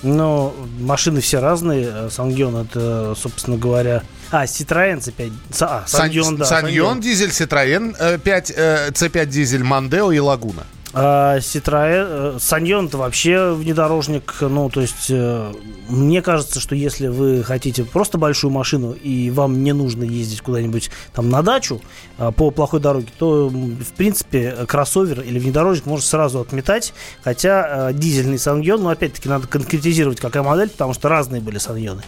Но 0.06 0.56
машины 0.80 1.20
все 1.20 1.40
разные. 1.40 2.12
Сангион 2.12 2.56
это, 2.58 3.16
собственно 3.18 3.58
говоря... 3.58 4.04
А, 4.30 4.46
Citroёn 4.46 5.00
C5. 5.00 5.34
А, 5.62 5.84
Саньон, 5.88 6.38
да. 6.38 6.46
Саньон, 6.46 7.02
дизель, 7.02 7.32
Citroёn 7.32 8.20
5, 8.20 8.52
C5 8.52 9.26
дизель, 9.26 9.64
Мандео 9.64 10.12
и 10.12 10.20
Лагуна. 10.20 10.64
А, 10.98 11.40
э, 11.40 12.38
Саньон 12.40 12.86
это 12.86 12.98
вообще 12.98 13.52
внедорожник, 13.52 14.34
ну, 14.40 14.70
то 14.70 14.80
есть, 14.80 15.08
э, 15.10 15.52
мне 15.90 16.22
кажется, 16.22 16.62
что 16.62 16.74
если 16.74 17.08
вы 17.08 17.44
хотите 17.44 17.84
просто 17.84 18.18
большую 18.18 18.52
машину 18.52 18.94
и 18.94 19.30
вам 19.30 19.62
не 19.62 19.74
нужно 19.74 20.04
ездить 20.04 20.40
куда-нибудь 20.40 20.90
там 21.14 21.30
на 21.30 21.42
дачу 21.42 21.82
а, 22.18 22.32
по 22.32 22.50
плохой 22.50 22.80
дороге, 22.80 23.08
то, 23.20 23.50
в 23.50 23.94
принципе, 23.98 24.56
кроссовер 24.68 25.20
или 25.20 25.38
внедорожник 25.38 25.86
можно 25.86 26.06
сразу 26.06 26.40
отметать, 26.40 26.94
хотя 27.22 27.88
а, 27.88 27.94
дизельный 27.94 28.40
Саньон, 28.40 28.84
ну, 28.84 28.90
опять-таки, 28.90 29.28
надо 29.28 29.48
конкретизировать, 29.48 30.22
какая 30.22 30.44
модель, 30.44 30.70
потому 30.70 30.94
что 30.94 31.10
разные 31.10 31.42
были 31.42 31.58
Саньоны. 31.58 32.04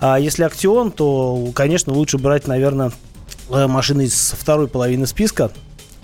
А 0.00 0.20
если 0.20 0.42
Актион, 0.42 0.90
то, 0.90 1.52
конечно, 1.54 1.94
лучше 1.94 2.18
брать, 2.18 2.46
наверное, 2.46 2.92
э, 3.48 3.66
машины 3.66 4.02
из 4.02 4.34
второй 4.38 4.68
половины 4.68 5.06
списка, 5.06 5.50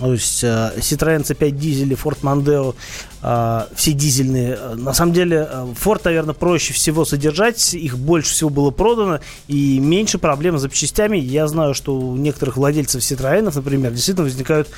то 0.03 0.13
есть 0.13 0.43
э, 0.43 0.73
Citroёn 0.79 1.23
C5 1.23 1.51
дизель 1.53 1.93
и 1.93 1.95
Ford 1.95 2.19
Mondeo 2.23 2.75
э, 3.23 3.61
все 3.75 3.93
дизельные. 3.93 4.59
На 4.77 4.93
самом 4.93 5.13
деле 5.13 5.49
э, 5.49 5.67
Ford, 5.83 6.01
наверное, 6.05 6.35
проще 6.35 6.73
всего 6.73 7.05
содержать, 7.05 7.75
их 7.75 7.99
больше 7.99 8.31
всего 8.31 8.51
было 8.51 8.71
продано 8.71 9.21
и 9.49 9.79
меньше 9.79 10.19
проблем 10.19 10.59
с 10.59 10.63
запчастями. 10.63 11.19
Я 11.19 11.47
знаю, 11.47 11.75
что 11.75 11.97
у 11.97 12.17
некоторых 12.17 12.57
владельцев 12.57 13.03
Citroёn, 13.03 13.53
например, 13.55 13.93
действительно 13.93 14.25
возникают 14.25 14.69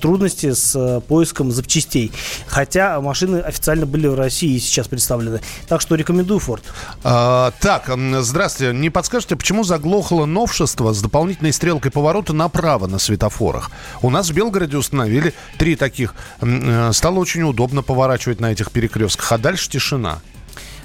трудности 0.00 0.52
с 0.52 1.02
поиском 1.08 1.52
запчастей. 1.52 2.12
Хотя 2.46 3.00
машины 3.00 3.38
официально 3.38 3.86
были 3.86 4.06
в 4.06 4.14
России 4.14 4.54
и 4.54 4.58
сейчас 4.58 4.88
представлены. 4.88 5.40
Так 5.68 5.80
что 5.80 5.94
рекомендую 5.94 6.40
Ford. 6.40 6.62
А, 7.04 7.52
так, 7.60 7.90
здравствуйте. 8.20 8.72
Не 8.76 8.90
подскажете, 8.90 9.36
почему 9.36 9.64
заглохло 9.64 10.26
новшество 10.26 10.92
с 10.92 11.02
дополнительной 11.02 11.52
стрелкой 11.52 11.90
поворота 11.90 12.32
направо 12.32 12.86
на 12.86 12.98
светофорах? 12.98 13.70
У 14.02 14.10
нас 14.10 14.30
в 14.30 14.34
Белгороде 14.34 14.70
городе 14.70 14.76
установили 14.76 15.34
три 15.58 15.76
таких. 15.76 16.14
Э, 16.40 16.90
стало 16.92 17.18
очень 17.18 17.42
удобно 17.42 17.82
поворачивать 17.90 18.38
на 18.38 18.52
этих 18.52 18.70
перекрестках, 18.70 19.32
а 19.32 19.38
дальше 19.38 19.68
тишина. 19.68 20.20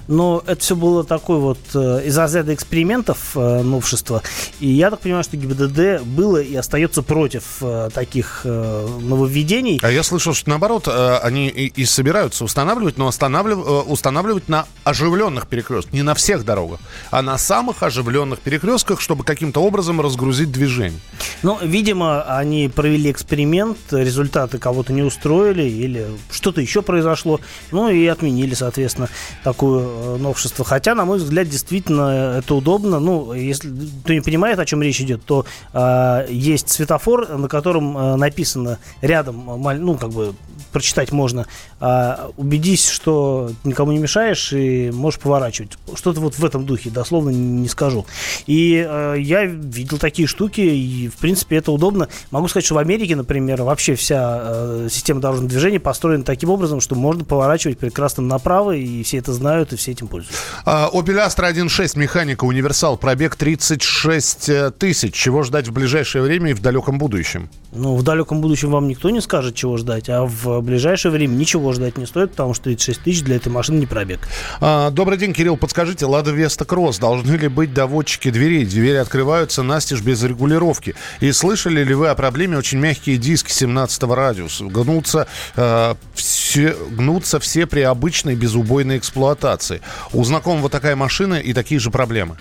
Но 0.08 0.44
это 0.46 0.62
все 0.62 0.76
было 0.76 1.04
такой 1.04 1.40
вот 1.40 1.60
э, 1.74 2.04
из 2.06 2.18
разряда 2.18 2.54
экспериментов 2.54 3.32
э, 3.36 3.62
новшества. 3.62 4.22
И 4.60 4.68
я 4.68 4.90
так 4.92 5.00
понимаю, 5.00 5.24
что 5.24 5.38
ГИБДД 5.38 6.04
было 6.06 6.38
и 6.38 6.56
остается 6.56 7.02
против 7.02 7.58
э, 7.62 7.90
таких 7.94 8.42
нововведений. 8.46 9.80
А 9.82 9.92
я 9.92 10.04
слышал, 10.04 10.34
что 10.34 10.50
наоборот, 10.50 10.88
они 10.88 11.48
и, 11.48 11.86
собираются 11.86 12.44
устанавливать, 12.44 12.98
но 12.98 13.08
останавливать, 13.08 13.66
э, 13.66 13.72
устанавливать 13.92 14.50
на 14.50 14.66
оживленных 14.84 15.48
перекрестках. 15.48 15.94
Не 15.94 16.04
на 16.04 16.14
всех 16.14 16.46
дорогах, 16.46 16.80
а 17.12 17.22
на 17.22 17.38
самых 17.38 17.84
оживленных 17.84 18.40
перекрестках, 18.40 19.02
чтобы 19.02 19.24
каким-то 19.24 19.62
образом 19.62 20.02
разгрузить 20.02 20.52
движение. 20.52 21.00
Ну, 21.44 21.58
видимо, 21.62 22.24
они 22.24 22.70
провели 22.70 23.12
эксперимент, 23.12 23.78
результаты 23.92 24.58
кого-то 24.58 24.94
не 24.94 25.04
устроили 25.04 25.64
или 25.64 26.08
что-то 26.32 26.62
еще 26.62 26.82
произошло, 26.82 27.40
ну 27.72 27.90
и 27.90 28.06
отменили, 28.08 28.54
соответственно, 28.54 29.10
такую 29.44 29.95
новшество. 30.18 30.66
Хотя, 30.66 30.96
на 30.96 31.06
мой 31.06 31.18
взгляд, 31.18 31.50
действительно 31.50 32.38
это 32.40 32.56
удобно. 32.56 33.00
Ну, 33.00 33.34
если 33.34 33.72
кто 34.04 34.14
не 34.14 34.22
понимает, 34.22 34.60
о 34.60 34.66
чем 34.66 34.82
речь 34.82 35.02
идет, 35.02 35.24
то 35.26 35.46
э, 35.74 36.28
есть 36.30 36.70
светофор, 36.70 37.38
на 37.38 37.48
котором 37.48 37.98
э, 37.98 38.16
написано 38.16 38.80
рядом, 39.02 39.46
ну, 39.80 39.96
как 39.96 40.12
бы 40.12 40.36
прочитать 40.72 41.12
можно. 41.12 41.46
Э, 41.80 42.30
убедись, 42.36 42.90
что 42.90 43.52
никому 43.64 43.92
не 43.92 43.98
мешаешь 44.00 44.52
и 44.52 44.92
можешь 44.92 45.20
поворачивать. 45.20 45.78
Что-то 45.96 46.20
вот 46.20 46.36
в 46.38 46.44
этом 46.44 46.66
духе, 46.66 46.90
дословно 46.90 47.30
не 47.30 47.68
скажу. 47.70 48.06
И 48.46 48.86
э, 48.86 49.16
я 49.20 49.46
видел 49.46 49.98
такие 49.98 50.28
штуки, 50.28 50.62
и, 50.62 51.08
в 51.08 51.16
принципе, 51.16 51.58
это 51.58 51.72
удобно. 51.72 52.10
Могу 52.32 52.48
сказать, 52.48 52.66
что 52.66 52.76
в 52.76 52.80
Америке, 52.80 53.16
например, 53.16 53.64
вообще 53.64 53.96
вся 53.96 54.42
э, 54.44 54.88
система 54.92 55.22
дорожного 55.22 55.50
движения 55.50 55.80
построена 55.80 56.24
таким 56.24 56.50
образом, 56.50 56.82
что 56.82 56.96
можно 56.96 57.24
поворачивать 57.24 57.78
прекрасно 57.78 58.24
направо, 58.24 58.72
и 58.76 59.04
все 59.04 59.18
это 59.18 59.32
знают, 59.34 59.74
и 59.74 59.76
все 59.78 59.85
этим 59.92 60.08
пользуются. 60.08 60.42
А, 60.66 60.90
Opel 60.92 61.26
Astra 61.26 61.52
1.6 61.52 61.98
механика 61.98 62.46
универсал. 62.46 62.98
Пробег 62.98 63.36
36 63.36 64.50
э, 64.50 64.72
тысяч. 64.72 65.14
Чего 65.14 65.44
ждать 65.44 65.68
в 65.68 65.74
ближайшее 65.74 66.22
время 66.22 66.52
и 66.52 66.54
в 66.54 66.62
далеком 66.62 66.98
будущем? 66.98 67.50
Ну, 67.72 67.96
в 67.96 68.04
далеком 68.04 68.42
будущем 68.42 68.72
вам 68.72 68.88
никто 68.88 69.10
не 69.10 69.22
скажет, 69.22 69.56
чего 69.56 69.78
ждать, 69.78 70.10
а 70.10 70.24
в 70.26 70.62
ближайшее 70.62 71.12
время 71.12 71.34
ничего 71.36 71.74
ждать 71.74 71.98
не 71.98 72.06
стоит, 72.06 72.32
потому 72.32 72.54
что 72.54 72.66
36 72.66 73.02
тысяч 73.02 73.22
для 73.24 73.36
этой 73.36 73.50
машины 73.50 73.80
не 73.80 73.86
пробег. 73.86 74.22
А, 74.62 74.90
добрый 74.92 75.18
день, 75.18 75.34
Кирилл. 75.34 75.58
Подскажите, 75.58 76.06
Лада 76.06 76.32
Веста 76.32 76.64
Кросс, 76.64 77.00
должны 77.00 77.36
ли 77.36 77.48
быть 77.50 77.74
доводчики 77.74 78.30
дверей? 78.32 78.66
Двери 78.66 78.96
открываются 78.96 79.62
настежь 79.62 80.02
без 80.02 80.24
регулировки. 80.24 80.96
И 81.20 81.32
слышали 81.32 81.84
ли 81.84 81.94
вы 81.94 82.08
о 82.08 82.16
проблеме 82.16 82.58
очень 82.58 82.80
мягкие 82.80 83.18
диски 83.18 83.52
17 83.52 84.04
радиуса? 84.04 84.66
Гнутся, 84.66 85.28
э, 85.56 85.96
все, 86.14 86.76
гнутся 86.92 87.40
все 87.40 87.66
при 87.66 87.82
обычной 87.82 88.36
безубойной 88.36 88.98
эксплуатации 88.98 89.75
ситуации. 89.76 89.82
У 90.14 90.24
знакомого 90.24 90.70
такая 90.70 90.96
машина 90.96 91.36
и 91.36 91.54
такие 91.54 91.80
же 91.80 91.92
проблемы. 91.92 92.38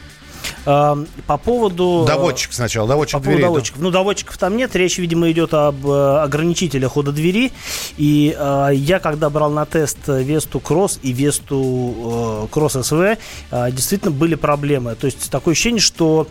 По 0.64 1.38
поводу... 1.42 2.04
Доводчик 2.06 2.52
сначала, 2.52 2.86
доводчик 2.86 3.18
по 3.18 3.24
дверей. 3.24 3.42
Доводчиков. 3.42 3.80
Ну, 3.80 3.90
доводчиков 3.90 4.36
там 4.36 4.58
нет. 4.58 4.76
Речь, 4.76 4.98
видимо, 4.98 5.30
идет 5.30 5.54
об 5.54 5.86
э, 5.86 6.18
ограничителе 6.20 6.86
хода 6.86 7.12
двери. 7.12 7.52
И 7.96 8.36
э, 8.38 8.70
я, 8.74 8.98
когда 8.98 9.30
брал 9.30 9.50
на 9.50 9.64
тест 9.64 9.98
Весту 10.06 10.60
Кросс 10.60 10.98
и 11.02 11.12
Весту 11.12 12.44
э, 12.44 12.46
Кросс 12.50 12.74
СВ, 12.74 13.16
э, 13.50 13.70
действительно 13.70 14.10
были 14.10 14.34
проблемы. 14.34 14.94
То 14.96 15.06
есть 15.06 15.30
такое 15.30 15.52
ощущение, 15.52 15.80
что 15.80 16.28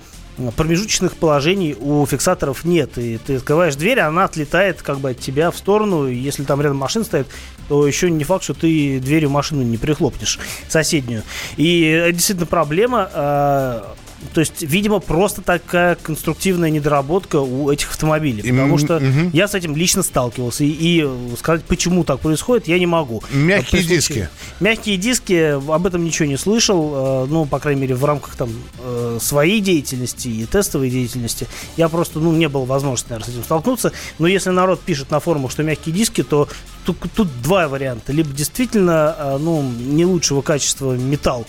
промежуточных 0.56 1.16
положений 1.16 1.76
у 1.80 2.06
фиксаторов 2.06 2.66
нет. 2.66 2.98
И 2.98 3.18
ты 3.18 3.38
открываешь 3.38 3.76
дверь, 3.76 4.00
она 4.00 4.26
отлетает 4.26 4.82
как 4.82 5.00
бы 5.00 5.12
от 5.12 5.20
тебя 5.20 5.52
в 5.52 5.58
сторону. 5.58 6.08
Если 6.08 6.44
там 6.44 6.62
рядом 6.62 6.78
машина 6.78 7.06
стоит, 7.06 7.28
то 7.68 7.88
еще 7.88 8.10
не 8.10 8.24
факт, 8.24 8.44
что 8.44 8.54
ты 8.54 9.00
дверью 9.00 9.30
машину 9.30 9.62
не 9.64 9.78
прихлопнешь 9.78 10.40
соседнюю. 10.68 11.24
И 11.58 11.82
это 11.82 12.14
действительно 12.14 12.48
проблема. 12.48 13.94
А, 14.24 14.34
то 14.34 14.40
есть, 14.40 14.62
видимо, 14.62 15.00
просто 15.00 15.42
такая 15.42 15.96
конструктивная 15.96 16.70
недоработка 16.70 17.38
у 17.38 17.72
этих 17.72 17.90
автомобилей. 17.90 18.42
Потому 18.42 18.78
что 18.78 19.02
я 19.34 19.48
с 19.48 19.56
этим 19.56 19.76
лично 19.76 20.04
сталкивался. 20.04 20.64
И, 20.64 20.70
и 20.70 21.08
сказать, 21.38 21.64
почему 21.64 22.04
так 22.04 22.20
происходит, 22.20 22.68
я 22.68 22.80
не 22.80 22.86
могу. 22.86 23.24
Мягкие 23.32 23.84
диски. 23.84 24.30
Мягкие 24.60 24.98
диски, 24.98 25.58
об 25.72 25.88
этом 25.88 26.04
ничего 26.04 26.28
не 26.28 26.38
слышал. 26.38 27.24
Э, 27.24 27.26
ну, 27.30 27.46
по 27.46 27.60
крайней 27.60 27.82
мере, 27.82 27.96
в 27.96 28.06
рамках 28.06 28.36
там 28.36 28.50
э, 28.80 29.18
своей 29.22 29.62
деятельности 29.62 30.28
и 30.28 30.46
тестовой 30.46 30.90
деятельности. 30.90 31.48
Я 31.78 31.90
просто, 31.90 32.20
ну, 32.20 32.32
не 32.32 32.50
было 32.50 32.66
возможности, 32.66 33.10
наверное, 33.10 33.32
с 33.32 33.34
этим 33.34 33.44
столкнуться. 33.44 33.92
Но 34.20 34.28
если 34.28 34.50
народ 34.50 34.82
пишет 34.82 35.12
на 35.12 35.20
форумах, 35.20 35.52
что 35.52 35.64
мягкие 35.64 35.96
диски, 35.96 36.24
то 36.24 36.48
тут, 36.86 36.98
тут 37.16 37.42
два 37.42 37.68
варианта. 37.68 38.12
Либо 38.12 38.30
действительно, 38.32 39.16
э, 39.18 39.38
ну, 39.40 39.62
не 39.62 40.06
лучшего 40.06 40.42
качества 40.42 40.94
металл, 40.94 41.46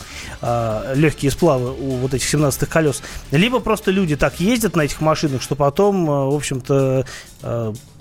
легкие 0.95 1.31
сплавы 1.31 1.73
у 1.73 1.97
вот 1.97 2.15
этих 2.15 2.29
17 2.29 2.64
чистых 2.65 2.69
колес. 2.69 3.03
Либо 3.31 3.61
просто 3.61 3.91
люди 3.91 4.17
так 4.17 4.41
ездят 4.41 4.77
на 4.77 4.83
этих 4.83 5.01
машинах, 5.01 5.43
что 5.43 5.55
потом, 5.55 6.07
в 6.07 6.35
общем-то, 6.35 7.05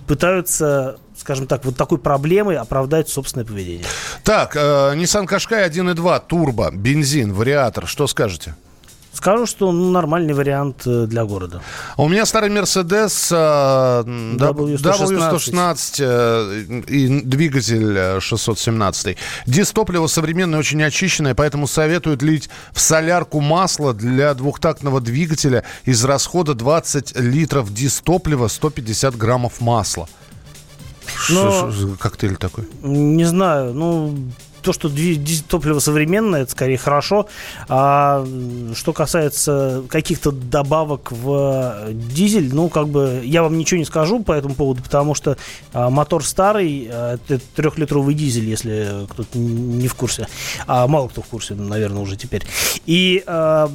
пытаются 0.07 0.97
скажем 1.15 1.47
так, 1.47 1.63
вот 1.63 1.77
такой 1.77 1.99
проблемой 1.99 2.57
оправдать 2.57 3.07
собственное 3.07 3.45
поведение. 3.45 3.85
Так, 4.23 4.57
э, 4.57 4.59
Nissan 4.95 5.25
Qashqai 5.25 5.65
1.2, 5.69 6.21
турбо, 6.27 6.69
бензин, 6.71 7.31
вариатор, 7.31 7.87
что 7.87 8.07
скажете? 8.07 8.55
Скажу, 9.13 9.45
что 9.45 9.71
ну, 9.71 9.91
нормальный 9.91 10.33
вариант 10.33 10.87
э, 10.87 11.05
для 11.05 11.23
города. 11.23 11.61
У 11.97 12.09
меня 12.09 12.25
старый 12.25 12.49
Мерседес 12.49 13.31
W116, 13.31 14.37
W116 14.37 15.95
э, 15.99 16.81
и 16.87 17.21
двигатель 17.21 18.19
617. 18.19 19.05
Э, 19.07 19.15
Дистопливо 19.45 20.07
современное, 20.07 20.59
очень 20.59 20.81
очищенное, 20.81 21.35
поэтому 21.35 21.67
советуют 21.67 22.23
лить 22.23 22.49
в 22.71 22.79
солярку 22.79 23.39
масло 23.39 23.93
для 23.93 24.33
двухтактного 24.33 24.99
двигателя 24.99 25.63
из 25.85 26.03
расхода 26.03 26.55
20 26.55 27.15
литров 27.19 27.71
дистоплива, 27.71 28.47
150 28.47 29.15
граммов 29.15 29.61
масла. 29.61 30.09
Но, 31.29 31.71
Ш- 31.71 31.95
коктейль 31.99 32.37
такой? 32.37 32.67
Не 32.81 33.25
знаю, 33.25 33.73
ну 33.73 34.17
то, 34.63 34.73
что 34.73 34.89
топливо 35.47 35.79
современное, 35.79 36.43
это 36.43 36.51
скорее 36.51 36.77
хорошо. 36.77 37.27
А 37.67 38.25
что 38.73 38.93
касается 38.93 39.83
каких-то 39.89 40.31
добавок 40.31 41.11
в 41.11 41.89
дизель, 41.91 42.53
ну, 42.53 42.69
как 42.69 42.87
бы 42.87 43.21
я 43.23 43.43
вам 43.43 43.57
ничего 43.57 43.77
не 43.77 43.85
скажу 43.85 44.23
по 44.23 44.31
этому 44.31 44.55
поводу, 44.55 44.81
потому 44.81 45.13
что 45.13 45.37
а, 45.73 45.89
мотор 45.89 46.25
старый, 46.25 46.87
а, 46.89 47.15
это 47.15 47.39
трехлитровый 47.55 48.15
дизель, 48.15 48.49
если 48.49 49.05
кто-то 49.09 49.37
не 49.37 49.87
в 49.87 49.95
курсе. 49.95 50.27
А 50.65 50.87
мало 50.87 51.09
кто 51.09 51.21
в 51.21 51.25
курсе, 51.25 51.55
наверное, 51.55 52.01
уже 52.01 52.15
теперь. 52.15 52.43
И 52.85 53.23
а, 53.27 53.69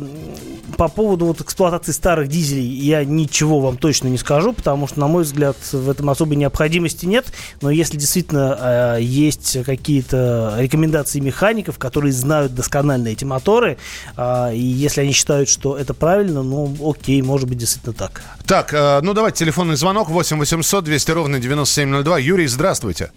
по 0.76 0.88
поводу 0.88 1.26
вот 1.26 1.40
эксплуатации 1.40 1.92
старых 1.92 2.28
дизелей 2.28 2.66
я 2.66 3.04
ничего 3.04 3.60
вам 3.60 3.76
точно 3.76 4.08
не 4.08 4.18
скажу, 4.18 4.52
потому 4.54 4.86
что, 4.86 4.98
на 5.00 5.06
мой 5.06 5.24
взгляд, 5.24 5.56
в 5.72 5.90
этом 5.90 6.08
особой 6.08 6.36
необходимости 6.36 7.04
нет. 7.04 7.26
Но 7.60 7.70
если 7.70 7.98
действительно 7.98 8.96
есть 8.98 9.62
какие-то 9.64 10.54
рекомендации 10.58 10.77
рекомендации 10.78 11.20
механиков, 11.20 11.78
которые 11.78 12.12
знают 12.12 12.54
досконально 12.54 13.08
эти 13.08 13.24
моторы. 13.24 13.78
А, 14.16 14.50
и 14.52 14.58
если 14.58 15.02
они 15.02 15.12
считают, 15.12 15.48
что 15.48 15.76
это 15.76 15.92
правильно, 15.94 16.42
ну, 16.42 16.74
окей, 16.88 17.20
может 17.22 17.48
быть, 17.48 17.58
действительно 17.58 17.94
так. 17.94 18.22
Так, 18.46 18.72
э, 18.72 19.00
ну 19.02 19.12
давайте 19.12 19.44
телефонный 19.44 19.76
звонок 19.76 20.08
8 20.08 20.38
800 20.38 20.84
200 20.84 21.10
ровно 21.10 21.40
9702. 21.40 22.18
Юрий, 22.18 22.46
здравствуйте. 22.46 23.10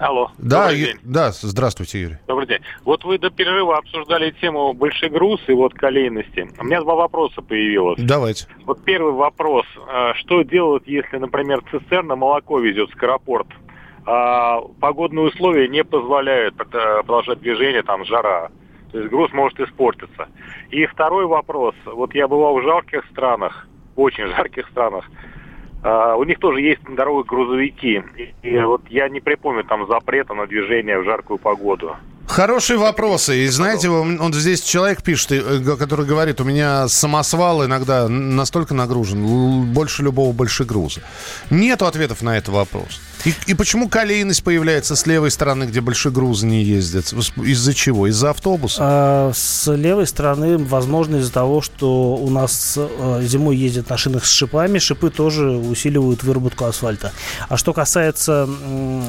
Алло. 0.00 0.30
Да, 0.38 0.70
ю... 0.70 0.88
да, 1.04 1.30
здравствуйте, 1.30 2.00
Юрий. 2.00 2.16
Добрый 2.26 2.48
день. 2.48 2.58
Вот 2.84 3.04
вы 3.04 3.18
до 3.18 3.30
перерыва 3.30 3.78
обсуждали 3.78 4.32
тему 4.40 4.72
большой 4.72 5.10
груз 5.10 5.40
и 5.46 5.52
вот 5.52 5.74
колейности. 5.74 6.48
У 6.58 6.64
меня 6.64 6.80
два 6.80 6.96
вопроса 6.96 7.40
появилось. 7.40 8.00
Давайте. 8.00 8.46
Вот 8.66 8.82
первый 8.84 9.12
вопрос. 9.12 9.64
А, 9.88 10.14
что 10.14 10.42
делать, 10.42 10.82
если, 10.86 11.18
например, 11.18 11.62
цистерна 11.70 12.16
молоко 12.16 12.58
везет 12.58 12.90
в 12.90 12.94
скоропорт? 12.94 13.46
А 14.04 14.60
погодные 14.80 15.26
условия 15.26 15.68
не 15.68 15.84
позволяют 15.84 16.56
продолжать 16.56 17.40
движение, 17.40 17.82
там 17.82 18.04
жара. 18.04 18.50
То 18.90 18.98
есть 18.98 19.10
груз 19.10 19.32
может 19.32 19.58
испортиться. 19.60 20.28
И 20.70 20.86
второй 20.86 21.26
вопрос. 21.26 21.74
Вот 21.86 22.14
я 22.14 22.28
бывал 22.28 22.58
в 22.58 22.62
жарких 22.62 23.04
странах, 23.10 23.66
очень 23.96 24.26
жарких 24.26 24.68
странах. 24.68 25.04
Uh, 25.82 26.16
у 26.16 26.22
них 26.22 26.38
тоже 26.38 26.60
есть 26.60 26.88
на 26.88 26.94
дорогах 26.94 27.26
грузовики. 27.26 28.04
И, 28.16 28.48
и 28.48 28.60
вот 28.60 28.82
я 28.88 29.08
не 29.08 29.18
припомню 29.18 29.64
там 29.64 29.88
запрета 29.88 30.32
на 30.32 30.46
движение 30.46 31.00
в 31.00 31.04
жаркую 31.04 31.38
погоду. 31.38 31.96
Хорошие 32.28 32.78
вопросы. 32.78 33.44
И 33.44 33.48
знаете, 33.48 33.88
он, 33.90 34.20
он 34.20 34.32
здесь 34.32 34.62
человек 34.62 35.02
пишет, 35.02 35.32
э, 35.32 35.76
который 35.76 36.06
говорит, 36.06 36.40
у 36.40 36.44
меня 36.44 36.86
самосвал 36.88 37.66
иногда 37.66 38.08
настолько 38.08 38.74
нагружен, 38.74 39.72
больше 39.72 40.02
любого 40.02 40.32
больше 40.32 40.64
груза. 40.64 41.00
Нету 41.50 41.84
ответов 41.86 42.22
на 42.22 42.38
этот 42.38 42.50
вопрос. 42.50 43.00
И, 43.24 43.34
и 43.46 43.54
почему 43.54 43.88
колейность 43.88 44.42
появляется 44.42 44.96
с 44.96 45.06
левой 45.06 45.30
стороны, 45.30 45.64
где 45.64 45.80
большие 45.80 46.12
грузы 46.12 46.46
не 46.46 46.62
ездят? 46.62 47.12
Из-за 47.12 47.74
чего? 47.74 48.08
Из-за 48.08 48.30
автобуса? 48.30 48.78
А, 48.80 49.32
с 49.34 49.72
левой 49.72 50.06
стороны, 50.06 50.58
возможно, 50.58 51.16
из-за 51.16 51.32
того, 51.32 51.62
что 51.62 52.14
у 52.14 52.30
нас 52.30 52.74
а, 52.76 53.22
зимой 53.22 53.56
ездят 53.56 53.90
на 53.90 53.96
шинах 53.96 54.24
с 54.24 54.30
шипами, 54.30 54.78
шипы 54.78 55.10
тоже 55.10 55.50
усиливают 55.50 56.24
выработку 56.24 56.64
асфальта. 56.64 57.12
А 57.48 57.56
что 57.56 57.72
касается, 57.72 58.48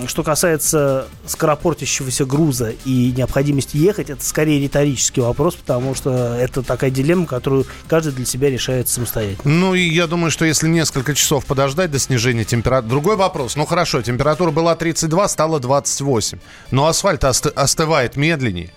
что 0.07 0.23
касается 0.23 1.07
скоропортящегося 1.25 2.25
груза 2.25 2.73
и 2.85 3.13
необходимости 3.17 3.77
ехать, 3.77 4.11
это 4.11 4.23
скорее 4.23 4.61
риторический 4.61 5.21
вопрос, 5.21 5.55
потому 5.55 5.95
что 5.95 6.35
это 6.39 6.61
такая 6.61 6.91
дилемма, 6.91 7.25
которую 7.25 7.65
каждый 7.87 8.13
для 8.13 8.25
себя 8.25 8.51
решает 8.51 8.89
самостоятельно. 8.89 9.51
Ну, 9.51 9.73
и 9.73 9.81
я 9.81 10.05
думаю, 10.05 10.29
что 10.29 10.45
если 10.45 10.67
несколько 10.67 11.15
часов 11.15 11.45
подождать 11.45 11.89
до 11.89 11.97
снижения 11.97 12.43
температуры... 12.43 12.89
Другой 12.89 13.15
вопрос. 13.15 13.55
Ну, 13.55 13.65
хорошо, 13.65 14.02
температура 14.03 14.51
была 14.51 14.75
32, 14.75 15.27
стала 15.27 15.59
28. 15.59 16.39
Но 16.71 16.87
асфальт 16.87 17.23
ост... 17.23 17.47
остывает 17.47 18.15
медленнее. 18.15 18.71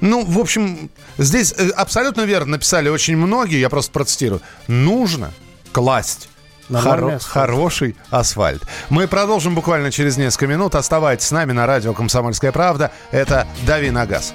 Ну, 0.00 0.24
в 0.24 0.38
общем, 0.38 0.90
здесь 1.16 1.52
э, 1.56 1.70
абсолютно 1.70 2.22
верно 2.22 2.52
написали 2.52 2.88
очень 2.88 3.16
многие, 3.16 3.58
я 3.58 3.68
просто 3.68 3.90
процитирую. 3.90 4.40
Нужно 4.68 5.32
класть 5.72 6.28
Хоро- 6.70 7.16
асфальт. 7.16 7.22
Хороший 7.24 7.96
асфальт. 8.10 8.62
Мы 8.90 9.08
продолжим 9.08 9.54
буквально 9.54 9.90
через 9.90 10.16
несколько 10.16 10.46
минут. 10.46 10.74
Оставайтесь 10.74 11.26
с 11.26 11.30
нами 11.30 11.52
на 11.52 11.66
радио 11.66 11.94
«Комсомольская 11.94 12.52
правда». 12.52 12.92
Это 13.10 13.46
«Дави 13.66 13.90
на 13.90 14.06
газ». 14.06 14.34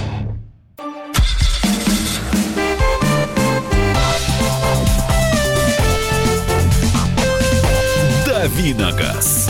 Давиногаз. 8.61 9.49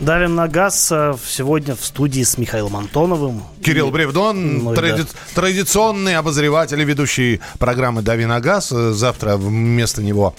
Давим 0.00 0.34
на 0.34 0.48
газ 0.48 0.88
э, 0.90 1.14
сегодня 1.24 1.76
в 1.76 1.84
студии 1.84 2.24
с 2.24 2.36
Михаилом 2.36 2.74
Антоновым. 2.76 3.44
Кирилл 3.62 3.92
Бревдон, 3.92 4.58
Ну 4.64 4.74
тради- 4.74 5.02
да. 5.02 5.08
традиционный 5.36 6.16
обозреватель 6.16 6.80
и 6.80 6.84
ведущий 6.84 7.40
программы 7.60 8.02
«Дави 8.02 8.26
на 8.26 8.40
газ». 8.40 8.72
Э, 8.72 8.90
Завтра 8.92 9.36
вместо 9.36 10.02
него 10.02 10.34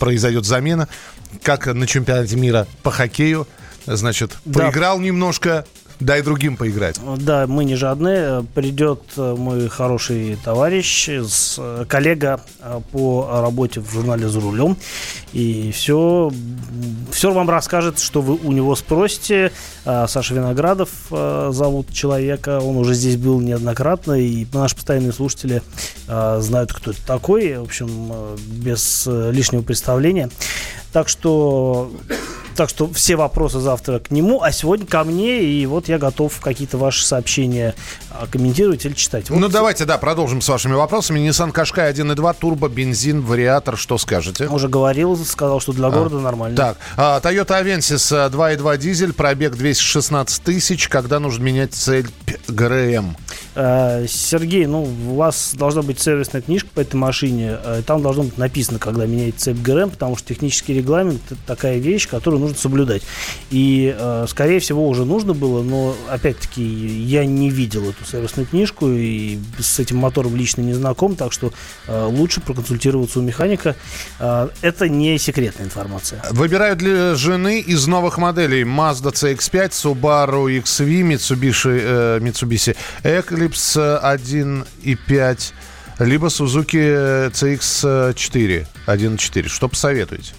произойдет 0.00 0.44
замена, 0.44 0.88
как 1.44 1.66
на 1.66 1.86
чемпионате 1.86 2.34
мира 2.34 2.66
по 2.82 2.90
хоккею. 2.90 3.46
Значит, 3.86 4.38
Да. 4.44 4.64
поиграл 4.64 4.98
немножко, 4.98 5.66
дай 6.00 6.22
другим 6.22 6.56
поиграть. 6.56 7.00
Да, 7.18 7.46
мы 7.46 7.64
не 7.64 7.74
жадные. 7.74 8.44
Придет 8.54 9.02
э, 9.16 9.34
мой 9.36 9.68
хороший 9.68 10.36
товарищ, 10.44 11.08
э, 11.08 11.84
коллега 11.88 12.40
э, 12.60 12.80
по 12.92 13.40
работе 13.42 13.80
в 13.80 13.90
журнале 13.90 14.28
«За 14.28 14.40
рулем». 14.40 14.76
И 15.32 15.72
все, 15.72 16.32
все 17.10 17.32
вам 17.32 17.50
расскажет, 17.50 17.98
что 17.98 18.22
вы 18.22 18.36
у 18.36 18.52
него 18.52 18.74
спросите. 18.76 19.52
А, 19.84 20.06
Саша 20.08 20.34
Виноградов 20.34 20.88
зовут 21.10 21.92
человека. 21.92 22.60
Он 22.60 22.78
уже 22.78 22.94
здесь 22.94 23.16
был 23.16 23.40
неоднократно. 23.40 24.14
И 24.14 24.46
наши 24.52 24.74
постоянные 24.74 25.12
слушатели 25.12 25.62
знают, 26.06 26.72
кто 26.72 26.92
это 26.92 27.06
такой. 27.06 27.58
В 27.58 27.64
общем, 27.64 28.36
без 28.38 29.06
лишнего 29.06 29.60
представления. 29.60 30.30
Так 30.92 31.08
что 31.08 31.90
так 32.58 32.68
что 32.68 32.92
все 32.92 33.14
вопросы 33.14 33.60
завтра 33.60 34.00
к 34.00 34.10
нему, 34.10 34.42
а 34.42 34.50
сегодня 34.50 34.84
ко 34.84 35.04
мне, 35.04 35.44
и 35.44 35.64
вот 35.66 35.86
я 35.86 35.96
готов 35.96 36.40
какие-то 36.40 36.76
ваши 36.76 37.06
сообщения 37.06 37.76
а, 38.10 38.26
комментировать 38.26 38.84
или 38.84 38.94
читать. 38.94 39.30
Вот 39.30 39.38
Ну, 39.38 39.48
давайте, 39.48 39.84
да, 39.84 39.96
продолжим 39.96 40.40
с 40.40 40.48
вашими 40.48 40.72
вопросами. 40.72 41.20
Nissan 41.20 41.52
Qashqai 41.52 41.92
1.2, 41.92 42.36
турбо, 42.36 42.68
бензин, 42.68 43.22
вариатор. 43.22 43.76
Что 43.76 43.96
скажете? 43.96 44.48
Уже 44.48 44.68
говорил, 44.68 45.16
сказал, 45.24 45.60
что 45.60 45.72
для 45.72 45.88
города 45.88 46.18
нормально. 46.18 46.56
Так, 46.56 46.78
а, 46.96 47.20
Toyota 47.20 47.62
Avensis 47.62 48.12
а, 48.12 48.28
2.2 48.28 48.76
дизель, 48.78 49.12
пробег 49.12 49.54
216 49.54 50.42
тысяч. 50.42 50.88
Когда 50.88 51.20
нужно 51.20 51.44
менять 51.44 51.74
цель 51.74 52.10
ГРМ? 52.48 53.16
Э, 53.60 54.06
Сергей, 54.08 54.66
ну, 54.66 54.84
у 55.08 55.16
вас 55.16 55.52
должна 55.54 55.82
быть 55.82 55.98
сервисная 55.98 56.42
книжка 56.42 56.68
по 56.72 56.80
этой 56.80 56.94
машине. 56.94 57.58
э, 57.60 57.82
Там 57.84 58.02
должно 58.02 58.22
быть 58.22 58.38
написано, 58.38 58.78
когда 58.78 59.04
меняете 59.04 59.36
цепь 59.38 59.58
ГРМ, 59.58 59.90
потому 59.90 60.16
что 60.16 60.28
технический 60.28 60.74
регламент– 60.74 61.20
это 61.26 61.40
такая 61.44 61.78
вещь, 61.78 62.08
которую 62.08 62.40
нужно 62.40 62.56
соблюдать. 62.56 63.02
И, 63.50 63.92
э, 63.98 64.26
скорее 64.28 64.60
всего, 64.60 64.88
уже 64.88 65.04
нужно 65.04 65.34
было, 65.34 65.64
но, 65.64 65.96
опять-таки, 66.08 66.62
я 66.62 67.24
не 67.24 67.50
видел 67.50 67.90
эту 67.90 68.04
сервисную 68.04 68.46
книжку 68.46 68.88
и 68.90 69.38
с 69.58 69.80
этим 69.80 69.96
мотором 69.96 70.36
лично 70.36 70.60
не 70.60 70.74
знаком, 70.74 71.16
так 71.16 71.32
что 71.32 71.52
лучше 71.88 72.40
проконсультироваться 72.40 73.18
у 73.18 73.22
механика. 73.22 73.74
Это 74.18 74.88
не 74.88 75.18
секретная 75.18 75.66
информация. 75.66 76.22
Выбираю 76.30 76.76
для 76.76 77.14
жены 77.16 77.60
из 77.60 77.86
новых 77.86 78.18
моделей 78.18 78.62
Mazda 78.62 79.12
CX-5, 79.12 79.70
Subaru 79.70 80.46
XV, 80.62 81.02
Mitsubishi, 81.02 82.20
Mitsubishi 82.20 82.76
Eclipse 83.02 83.47
1.5, 83.56 85.52
либо 86.00 86.26
Suzuki 86.28 87.30
CX-4 87.30 88.66
1.4. 88.86 89.48
Что 89.48 89.68
посоветуете? 89.68 90.32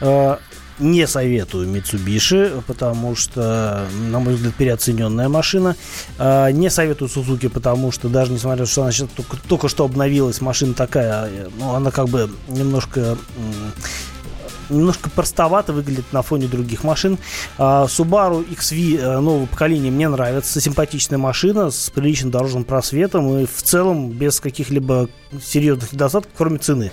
Э, 0.00 0.36
Не 0.78 1.06
советую 1.06 1.68
Mitsubishi, 1.68 2.62
потому 2.66 3.14
что, 3.14 3.86
на 4.10 4.18
мой 4.20 4.34
взгляд, 4.34 4.54
переоцененная 4.54 5.28
машина. 5.28 5.76
Э, 6.18 6.50
Не 6.50 6.70
советую 6.70 7.08
Suzuki, 7.08 7.48
потому 7.48 7.92
что 7.92 8.08
даже 8.08 8.32
несмотря 8.32 8.60
на 8.62 8.66
то, 8.66 8.72
что 8.72 8.82
она 8.82 8.92
сейчас 8.92 9.08
только, 9.14 9.36
только 9.48 9.68
что 9.68 9.84
обновилась, 9.84 10.40
машина 10.40 10.74
такая, 10.74 11.26
э, 11.26 11.48
ну, 11.58 11.74
она 11.74 11.90
как 11.90 12.08
бы 12.08 12.30
немножко 12.48 13.16
немножко 14.72 15.10
простовато 15.10 15.72
выглядит 15.72 16.12
на 16.12 16.22
фоне 16.22 16.46
других 16.46 16.84
машин. 16.84 17.18
А, 17.58 17.86
Subaru 17.86 18.46
XV 18.48 18.98
э, 18.98 19.20
нового 19.20 19.46
поколения 19.46 19.90
мне 19.90 20.08
нравится. 20.08 20.60
Симпатичная 20.60 21.18
машина 21.18 21.70
с 21.70 21.90
приличным 21.90 22.30
дорожным 22.30 22.64
просветом 22.64 23.38
и 23.38 23.46
в 23.46 23.62
целом 23.62 24.10
без 24.10 24.40
каких-либо 24.40 25.08
серьезных 25.40 25.92
недостатков, 25.92 26.32
кроме 26.36 26.58
цены. 26.58 26.92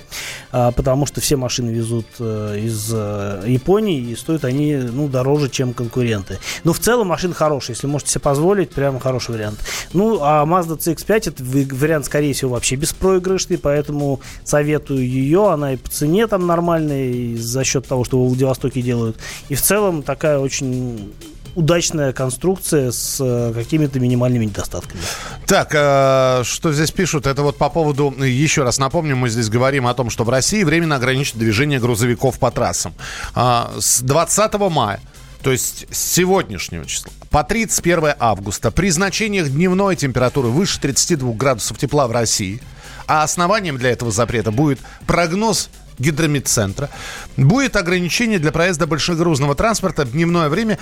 А, 0.51 0.71
Потому 0.71 1.05
что 1.05 1.21
все 1.21 1.35
машины 1.35 1.71
везут 1.71 2.05
э, 2.19 2.59
из 2.59 2.89
э, 2.93 3.43
Японии 3.47 3.99
и 3.99 4.15
стоят 4.15 4.45
они 4.45 4.75
ну, 4.75 5.07
дороже, 5.07 5.49
чем 5.49 5.73
конкуренты. 5.73 6.39
Но 6.63 6.73
в 6.73 6.79
целом 6.79 7.07
машина 7.07 7.33
хорошая. 7.33 7.75
Если 7.75 7.87
можете 7.87 8.11
себе 8.11 8.21
позволить, 8.21 8.71
прямо 8.71 8.99
хороший 8.99 9.31
вариант. 9.31 9.59
Ну, 9.93 10.19
а 10.21 10.45
Mazda 10.45 10.77
CX-5 10.77 11.15
это 11.29 11.43
вариант, 11.75 12.05
скорее 12.05 12.33
всего, 12.33 12.51
вообще 12.51 12.75
беспроигрышный, 12.75 13.57
поэтому 13.57 14.21
советую 14.43 15.07
ее. 15.07 15.51
Она 15.51 15.73
и 15.73 15.77
по 15.77 15.89
цене 15.89 16.27
там 16.27 16.47
нормальная, 16.47 17.09
и 17.09 17.35
за 17.35 17.63
счет 17.63 17.87
того, 17.87 18.03
что 18.03 18.19
во 18.19 18.27
Владивостоке 18.27 18.81
делают. 18.81 19.17
И 19.49 19.55
в 19.55 19.61
целом 19.61 20.03
такая 20.03 20.39
очень 20.39 21.13
удачная 21.55 22.13
конструкция 22.13 22.91
с 22.91 23.17
э, 23.19 23.53
какими-то 23.53 23.99
минимальными 23.99 24.45
недостатками. 24.45 25.01
Так, 25.45 25.69
э, 25.73 26.43
что 26.43 26.71
здесь 26.71 26.91
пишут? 26.91 27.27
Это 27.27 27.43
вот 27.43 27.57
по 27.57 27.69
поводу, 27.69 28.11
еще 28.23 28.63
раз 28.63 28.79
напомню, 28.79 29.15
мы 29.15 29.29
здесь 29.29 29.49
говорим 29.49 29.87
о 29.87 29.93
том, 29.93 30.09
что 30.09 30.23
в 30.23 30.29
России 30.29 30.63
временно 30.63 30.95
ограничено 30.95 31.39
движение 31.39 31.79
грузовиков 31.79 32.39
по 32.39 32.51
трассам. 32.51 32.93
А, 33.35 33.71
с 33.79 34.01
20 34.01 34.53
мая 34.69 34.99
то 35.41 35.51
есть 35.51 35.85
с 35.89 35.97
сегодняшнего 35.97 36.85
числа 36.85 37.11
по 37.29 37.43
31 37.43 38.15
августа 38.19 38.71
при 38.71 38.89
значениях 38.89 39.49
дневной 39.49 39.95
температуры 39.95 40.49
выше 40.49 40.79
32 40.81 41.33
градусов 41.33 41.77
тепла 41.77 42.07
в 42.07 42.11
России, 42.11 42.61
а 43.07 43.23
основанием 43.23 43.77
для 43.77 43.91
этого 43.91 44.11
запрета 44.11 44.51
будет 44.51 44.79
прогноз 45.07 45.69
гидромедцентра. 45.99 46.89
Будет 47.37 47.75
ограничение 47.75 48.39
для 48.39 48.51
проезда 48.51 48.87
большегрузного 48.87 49.55
транспорта 49.55 50.05
в 50.05 50.11
дневное 50.11 50.49
время. 50.49 50.79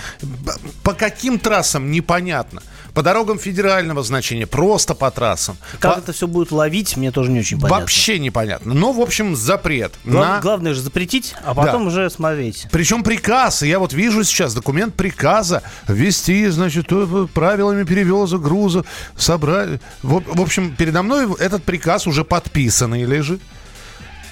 По 0.84 0.94
каким 0.94 1.40
трассам, 1.40 1.92
непонятно. 1.92 2.62
По 2.94 3.04
дорогам 3.04 3.38
федерального 3.38 4.02
значения, 4.02 4.48
просто 4.48 4.96
по 4.96 5.12
трассам. 5.12 5.58
Как 5.80 5.96
По- 5.96 6.00
это 6.00 6.14
все 6.14 6.28
будет 6.28 6.52
ловить, 6.52 6.98
мне 6.98 7.12
тоже 7.12 7.30
не 7.30 7.40
очень 7.40 7.58
понятно. 7.60 7.82
Вообще 7.82 8.18
непонятно. 8.18 8.74
Ну, 8.74 8.92
в 8.92 9.00
общем, 9.02 9.36
запрет. 9.36 9.94
Гла- 10.04 10.38
на... 10.38 10.40
Главное 10.40 10.74
же 10.74 10.82
запретить, 10.82 11.36
а 11.44 11.54
потом 11.54 11.88
уже 11.88 12.10
смотреть. 12.10 12.68
Причем 12.72 13.04
приказ, 13.04 13.62
я 13.62 13.78
вот 13.78 13.94
вижу 13.94 14.24
сейчас 14.24 14.56
документ 14.56 14.96
приказа 14.96 15.62
ввести, 15.88 16.48
значит, 16.48 16.88
э, 16.90 17.28
правилами 17.34 17.84
перевоза 17.84 18.40
груза, 18.40 18.84
собрать. 19.16 19.80
В, 20.02 20.24
в 20.26 20.42
общем, 20.42 20.76
передо 20.76 21.04
мной 21.04 21.28
этот 21.40 21.64
приказ 21.64 22.08
уже 22.08 22.24
подписанный 22.24 23.04
лежит. 23.04 23.42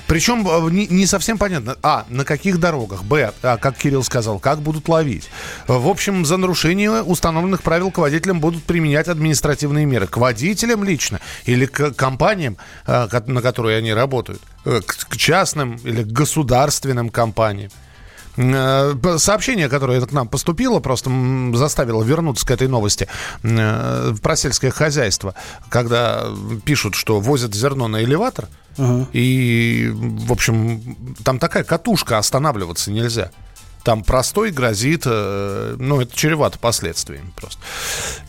Причем 0.08 0.48
э, 0.48 0.70
не, 0.72 1.06
совсем 1.06 1.38
понятно, 1.38 1.78
а, 1.82 2.06
на 2.10 2.26
каких 2.26 2.60
дорогах, 2.60 3.04
б, 3.04 3.34
а, 3.42 3.58
как 3.58 3.78
Кирилл 3.78 4.04
сказал, 4.04 4.40
как 4.40 4.60
будут 4.60 4.88
ловить. 4.88 5.30
В 5.68 5.88
общем, 5.88 6.26
за 6.26 6.38
нарушение 6.38 7.02
установленных 7.02 7.64
правил 7.64 7.92
к 7.92 7.98
водителям 7.98 8.40
будут 8.40 8.64
применять 8.64 9.08
административные 9.08 9.86
меры. 9.86 10.08
К 10.08 10.18
водителям 10.18 10.84
лично 10.84 11.20
или 11.46 11.66
к 11.66 11.92
компаниям, 11.92 12.58
э, 12.86 13.08
на 13.28 13.42
которые 13.42 13.78
они 13.78 13.94
работают. 13.94 14.42
Э, 14.66 14.82
к 14.86 15.16
частным 15.18 15.76
или 15.84 16.04
к 16.04 16.08
государственным 16.08 17.10
компаниям. 17.10 17.72
Э, 18.38 18.96
Сообщение, 19.18 19.70
которое 19.70 20.02
к 20.02 20.12
нам 20.12 20.28
поступило, 20.28 20.80
просто 20.80 21.10
заставило 21.54 22.04
вернуться 22.04 22.46
к 22.46 22.52
этой 22.52 22.68
новости 22.68 23.08
э, 23.44 24.14
про 24.22 24.36
сельское 24.36 24.72
хозяйство, 24.72 25.36
когда 25.70 26.28
пишут, 26.66 26.96
что 26.96 27.20
возят 27.20 27.54
зерно 27.54 27.88
на 27.88 28.04
элеватор, 28.04 28.48
и, 29.14 29.90
в 29.94 30.34
общем, 30.34 31.16
там 31.24 31.40
такая 31.40 31.64
катушка, 31.64 32.18
останавливаться 32.18 32.92
нельзя. 32.92 33.32
Там 33.86 34.04
простой 34.04 34.52
грозит, 34.52 35.04
э, 35.06 35.76
ну, 35.78 36.02
это 36.02 36.16
чревато 36.16 36.58
последствиями 36.58 37.32
просто. 37.36 37.62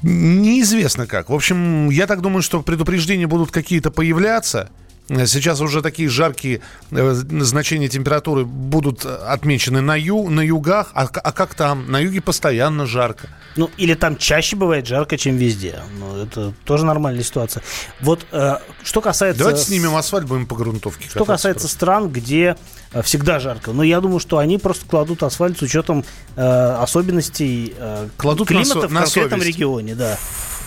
Неизвестно 0.03 1.07
как. 1.07 1.31
В 1.31 1.35
общем, 1.35 1.89
я 1.89 2.07
так 2.07 2.21
думаю, 2.21 2.43
что 2.43 2.63
предупреждения 2.63 3.27
будут 3.27 3.51
какие-то 3.51 3.91
появляться, 3.91 4.69
Сейчас 5.09 5.61
уже 5.61 5.83
такие 5.83 6.09
жаркие 6.09 6.63
э, 6.91 7.13
значения 7.13 7.89
температуры 7.89 8.45
будут 8.45 9.07
отмечены 9.07 9.81
на, 9.81 9.95
ю, 9.95 10.29
на 10.29 10.41
югах. 10.41 10.91
А, 10.95 11.05
а 11.05 11.33
как 11.33 11.55
там? 11.55 11.91
На 11.91 12.01
юге 12.01 12.21
постоянно 12.21 12.87
жарко. 12.87 13.29
Ну, 13.55 13.71
или 13.77 13.95
там 13.95 14.17
чаще 14.17 14.57
бывает 14.57 14.87
жарко, 14.87 15.17
чем 15.17 15.37
везде. 15.37 15.79
Ну, 15.99 16.17
это 16.17 16.53
тоже 16.65 16.85
нормальная 16.85 17.23
ситуация. 17.23 17.63
Вот 18.01 18.27
э, 18.33 18.57
что 18.83 19.01
касается... 19.01 19.39
Давайте 19.39 19.63
снимем 19.63 19.95
асфальт, 19.95 20.27
будем 20.27 20.47
по 20.47 20.57
грунтовке. 20.57 21.09
Что 21.09 21.25
касается 21.25 21.63
просто. 21.63 21.77
стран, 21.77 22.09
где 22.09 22.57
э, 22.93 23.03
всегда 23.03 23.39
жарко. 23.39 23.73
Но 23.73 23.85
я 23.85 24.01
думаю, 24.01 24.19
что 24.19 24.39
они 24.39 24.59
просто 24.59 24.87
кладут 24.87 25.23
асфальт 25.23 25.57
с 25.57 25.63
учетом 25.63 26.05
э, 26.35 26.77
особенностей 26.81 27.75
э, 27.79 28.09
кладут 28.17 28.49
климата 28.49 28.75
на 28.75 28.89
в 28.89 28.93
на 28.93 29.01
конкретном 29.03 29.41
совесть. 29.41 29.57
регионе. 29.57 29.95
Да. 29.95 30.19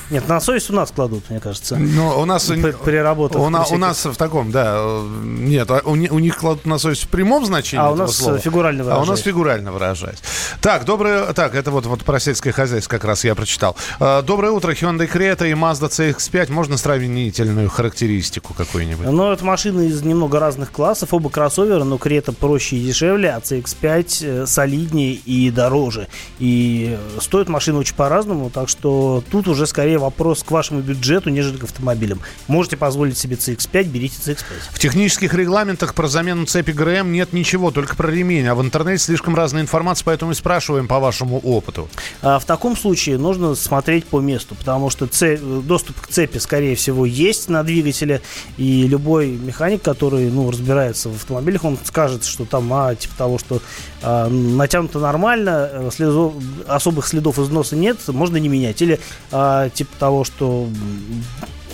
Нет, 0.10 0.28
на 0.28 0.40
совесть 0.40 0.70
у 0.70 0.74
нас 0.74 0.92
кладут, 0.92 1.30
мне 1.30 1.40
кажется. 1.40 1.76
Но 1.76 2.20
у 2.22 2.26
нас... 2.26 2.46
Переработав. 2.46 3.42
У, 3.42 3.50
на- 3.50 3.66
у 3.66 3.78
нас 3.78 4.06
в 4.06 4.16
таком, 4.16 4.52
да, 4.52 4.78
э, 4.80 5.08
нет, 5.24 5.70
а 5.70 5.82
у, 5.86 5.92
у 5.92 6.20
них 6.20 6.38
кладут 6.38 6.66
на 6.66 6.78
совесть 6.80 7.04
в 7.04 7.08
прямом 7.10 7.46
значении 7.46 7.86
А 7.86 7.92
у 7.92 7.96
нас 7.96 8.16
слова. 8.16 8.40
фигурально 8.40 8.82
А 8.84 8.86
у 8.86 8.88
нас 8.88 8.98
выражаясь. 9.00 9.24
фигурально 9.24 9.72
выражаясь. 9.72 10.18
Так, 10.62 10.86
доброе... 10.86 11.32
Так, 11.34 11.54
это 11.54 11.70
вот, 11.72 11.86
вот 11.86 12.04
про 12.04 12.20
сельское 12.20 12.52
хозяйство 12.52 12.90
как 12.92 13.04
раз 13.06 13.24
я 13.24 13.36
прочитал. 13.36 13.76
Э, 14.00 14.24
Доброе 14.26 14.52
утро, 14.52 14.72
Hyundai 14.72 15.08
Creta 15.12 15.48
и 15.50 15.54
Mazda 15.54 15.90
CX-5. 15.90 16.52
Можно 16.52 16.78
сравнительную 16.78 17.70
характеристику 17.70 18.54
какую-нибудь? 18.54 19.06
Но 19.08 19.32
это 19.32 19.46
машины 19.46 19.88
из 19.88 20.02
немного 20.02 20.40
разных 20.40 20.72
классов, 20.72 21.14
оба 21.14 21.30
кроссоверы, 21.30 21.84
но 21.84 21.98
Крета 22.00 22.32
проще 22.32 22.78
и 22.78 22.84
дешевле, 22.88 23.30
а 23.32 23.40
CX-5 23.40 24.44
э, 24.44 24.46
солиднее 24.48 25.14
и 25.14 25.52
дороже. 25.52 26.08
И 26.40 26.98
э, 27.18 27.20
стоят 27.22 27.48
машины 27.50 27.78
очень 27.80 27.96
по-разному, 27.96 28.50
так 28.50 28.70
что 28.70 29.24
тут 29.30 29.48
уже 29.48 29.68
скорее 29.68 29.99
вопрос 30.00 30.44
к 30.44 30.52
вашему 30.52 30.82
бюджету, 30.82 31.30
нежели 31.30 31.58
к 31.58 31.64
автомобилям. 31.64 32.20
Можете 32.48 32.78
позволить 32.78 33.18
себе 33.18 33.36
CX-5, 33.36 33.84
берите 33.86 34.16
CX-5. 34.20 34.44
В 34.72 34.80
технических 34.80 35.34
регламентах 35.34 35.94
про 35.94 36.08
замену 36.08 36.46
цепи 36.46 36.72
ГРМ 36.72 37.12
нет 37.12 37.34
ничего, 37.34 37.72
только 37.72 37.96
про 37.96 38.10
ремень. 38.10 38.48
А 38.48 38.56
в 38.56 38.62
интернете 38.62 39.04
слишком 39.04 39.36
разная 39.36 39.62
информация, 39.62 40.06
поэтому 40.06 40.32
и 40.32 40.36
спрашиваем 40.36 40.88
по 40.88 41.00
вашему 41.00 41.40
опыту. 41.40 41.88
А 42.22 42.40
в 42.40 42.46
таком 42.46 42.76
случае 42.76 43.18
нужно 43.18 43.56
смотреть 43.56 44.06
по 44.06 44.20
месту, 44.20 44.56
потому 44.56 44.90
что 44.90 45.06
цепь- 45.06 45.62
доступ 45.64 46.00
к 46.02 46.08
цепи, 46.08 46.38
скорее 46.38 46.76
всего, 46.76 47.06
есть 47.06 47.50
на 47.50 47.64
двигателе, 47.64 48.22
и 48.58 48.88
любой 48.88 49.28
механик, 49.28 49.82
который 49.82 50.30
ну, 50.30 50.50
разбирается 50.50 51.10
в 51.10 51.16
автомобилях, 51.16 51.64
он 51.64 51.78
скажет, 51.84 52.24
что 52.24 52.46
там, 52.46 52.72
а, 52.74 52.96
типа 52.96 53.16
того, 53.18 53.38
что 53.38 53.62
а, 54.02 54.28
натянуто 54.30 55.00
нормально, 55.00 55.90
следов- 55.92 56.42
особых 56.68 57.08
следов 57.08 57.40
износа 57.40 57.76
нет, 57.76 57.98
можно 58.08 58.38
не 58.38 58.48
менять. 58.48 58.82
Или 58.82 59.00
а, 59.32 59.70
типа 59.70 59.89
того, 59.98 60.24
что 60.24 60.68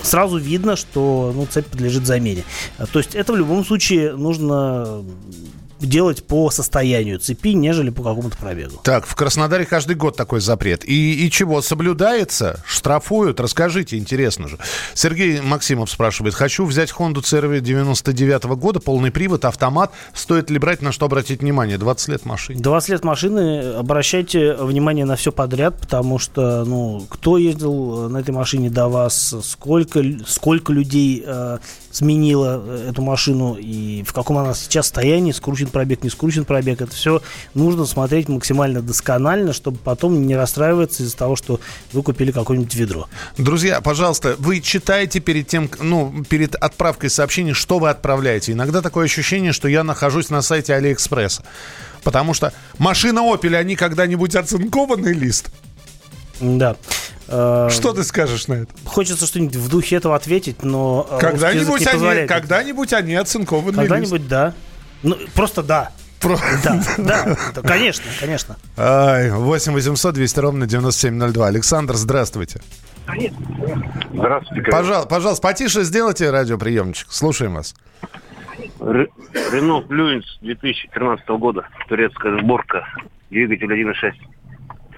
сразу 0.02 0.38
видно, 0.38 0.76
что 0.76 1.32
ну, 1.36 1.46
цепь 1.46 1.68
подлежит 1.68 2.06
замене. 2.06 2.44
То 2.92 3.00
есть 3.00 3.16
это 3.16 3.34
в 3.34 3.36
любом 3.36 3.66
случае 3.66 4.16
нужно 4.16 5.04
делать 5.80 6.26
по 6.26 6.50
состоянию 6.50 7.20
цепи, 7.20 7.54
нежели 7.54 7.90
по 7.90 8.04
какому-то 8.04 8.38
пробегу. 8.38 8.80
Так, 8.84 9.06
в 9.06 9.16
Краснодаре 9.16 9.66
каждый 9.66 9.96
год 9.96 10.16
такой 10.16 10.40
запрет. 10.40 10.84
И, 10.86 11.26
и 11.26 11.32
чего, 11.32 11.62
соблюдается? 11.62 12.64
Штрафуют? 12.66 13.40
Расскажите, 13.40 13.98
интересно 13.98 14.48
же. 14.48 14.58
Сергей 14.94 15.42
Максимов 15.42 15.90
спрашивает. 15.90 16.34
Хочу 16.34 16.66
взять 16.66 16.92
Honda 16.92 17.18
CRV 17.18 17.60
99 17.60 18.46
года, 18.58 18.80
полный 18.80 19.12
привод, 19.12 19.46
автомат. 19.46 19.92
Стоит 20.14 20.50
ли 20.50 20.60
брать, 20.60 20.82
на 20.82 20.92
что 20.92 21.06
обратить 21.06 21.42
внимание? 21.42 21.78
20 21.78 22.08
лет 22.10 22.26
машине. 22.26 22.62
20 22.62 22.90
лет 22.90 23.04
машины, 23.04 23.74
обращайте 23.74 24.54
внимание 24.54 25.06
на 25.06 25.16
все 25.16 25.32
подряд, 25.32 25.80
потому 25.80 26.20
что, 26.20 26.64
ну, 26.66 27.06
кто 27.10 27.38
ездил 27.38 28.10
на 28.10 28.18
этой 28.18 28.32
машине 28.32 28.70
до 28.70 28.88
вас, 28.88 29.36
сколько, 29.44 30.02
сколько 30.26 30.72
людей 30.72 31.24
э, 31.26 31.58
сменило 31.92 32.64
э, 32.66 32.90
эту 32.92 33.02
машину 33.02 33.56
и 33.56 34.04
в 34.04 34.14
каком 34.14 34.38
она 34.38 34.54
сейчас 34.54 34.86
состоянии, 34.86 35.32
скручен 35.66 35.72
пробег, 35.72 36.04
не 36.04 36.10
скручен 36.10 36.46
пробег, 36.46 36.82
это 36.82 36.94
все 36.94 37.22
нужно 37.54 37.86
смотреть 37.86 38.30
максимально 38.30 38.82
досконально, 38.82 39.54
чтобы 39.54 39.78
потом 39.78 40.26
не 40.26 40.36
расстраиваться 40.36 41.04
из-за 41.04 41.18
того, 41.18 41.36
что 41.36 41.60
вы 41.94 42.04
купили 42.04 42.32
какое-нибудь 42.32 42.74
ведро. 42.76 43.08
Друзья, 43.38 43.82
пожалуйста, 43.82 44.36
вы 44.40 44.62
читайте 44.62 45.20
перед 45.20 45.48
тем, 45.48 45.70
ну, 45.80 46.24
перед 46.30 46.56
отправкой 46.56 47.10
сообщений, 47.10 47.54
что 47.54 47.80
вы 47.80 47.90
отправляете. 47.90 48.52
Иногда 48.54 48.82
такое 48.82 49.06
ощущение, 49.06 49.54
что 49.54 49.68
я 49.68 49.84
нахожусь 49.84 50.30
на 50.30 50.42
сайте 50.42 50.74
Алиэкспресса. 50.74 51.44
Потому 52.04 52.34
что 52.34 52.54
машина 52.78 53.20
Opel, 53.20 53.56
они 53.56 53.76
когда-нибудь 53.76 54.36
оцинкованный 54.36 55.14
лист? 55.14 55.50
Да. 56.40 56.76
Э, 57.28 57.70
Что 57.72 57.94
ты 57.94 58.04
скажешь 58.04 58.48
на 58.48 58.54
это? 58.56 58.74
Хочется 58.86 59.26
что-нибудь 59.26 59.56
в 59.56 59.70
духе 59.70 59.96
этого 59.96 60.16
ответить, 60.16 60.64
но... 60.64 61.08
э, 61.10 61.18
Когда-нибудь 61.20 61.88
они, 61.88 62.28
когда-нибудь 62.28 62.94
они 62.94 63.16
оцинкованный 63.16 63.84
лист. 63.84 63.90
Когда-нибудь, 63.90 64.28
да. 64.28 64.54
Ну, 65.06 65.16
просто 65.34 65.64
да. 65.64 65.92
Про- 66.20 66.40
Да, 66.64 66.82
да, 66.98 67.38
да, 67.54 67.62
конечно, 67.62 68.04
конечно. 68.20 68.58
Ай, 68.78 69.30
8 69.32 69.74
800 69.74 70.14
200 70.16 70.40
ровно 70.40 70.66
9702. 70.68 71.48
Александр, 71.48 71.94
здравствуйте. 71.94 72.60
Здравствуйте. 74.14 74.72
Пожалуйста, 74.72 75.08
пожалуйста, 75.10 75.42
потише 75.42 75.84
сделайте 75.84 76.32
радиоприемничек. 76.32 77.12
Слушаем 77.12 77.54
вас. 77.56 77.76
Ре- 78.80 79.08
Рено 79.52 79.82
Флюенс 79.82 80.26
2013 80.42 81.28
года. 81.40 81.68
Турецкая 81.88 82.40
сборка. 82.42 82.88
Двигатель 83.30 83.72
1.6. 83.72 84.14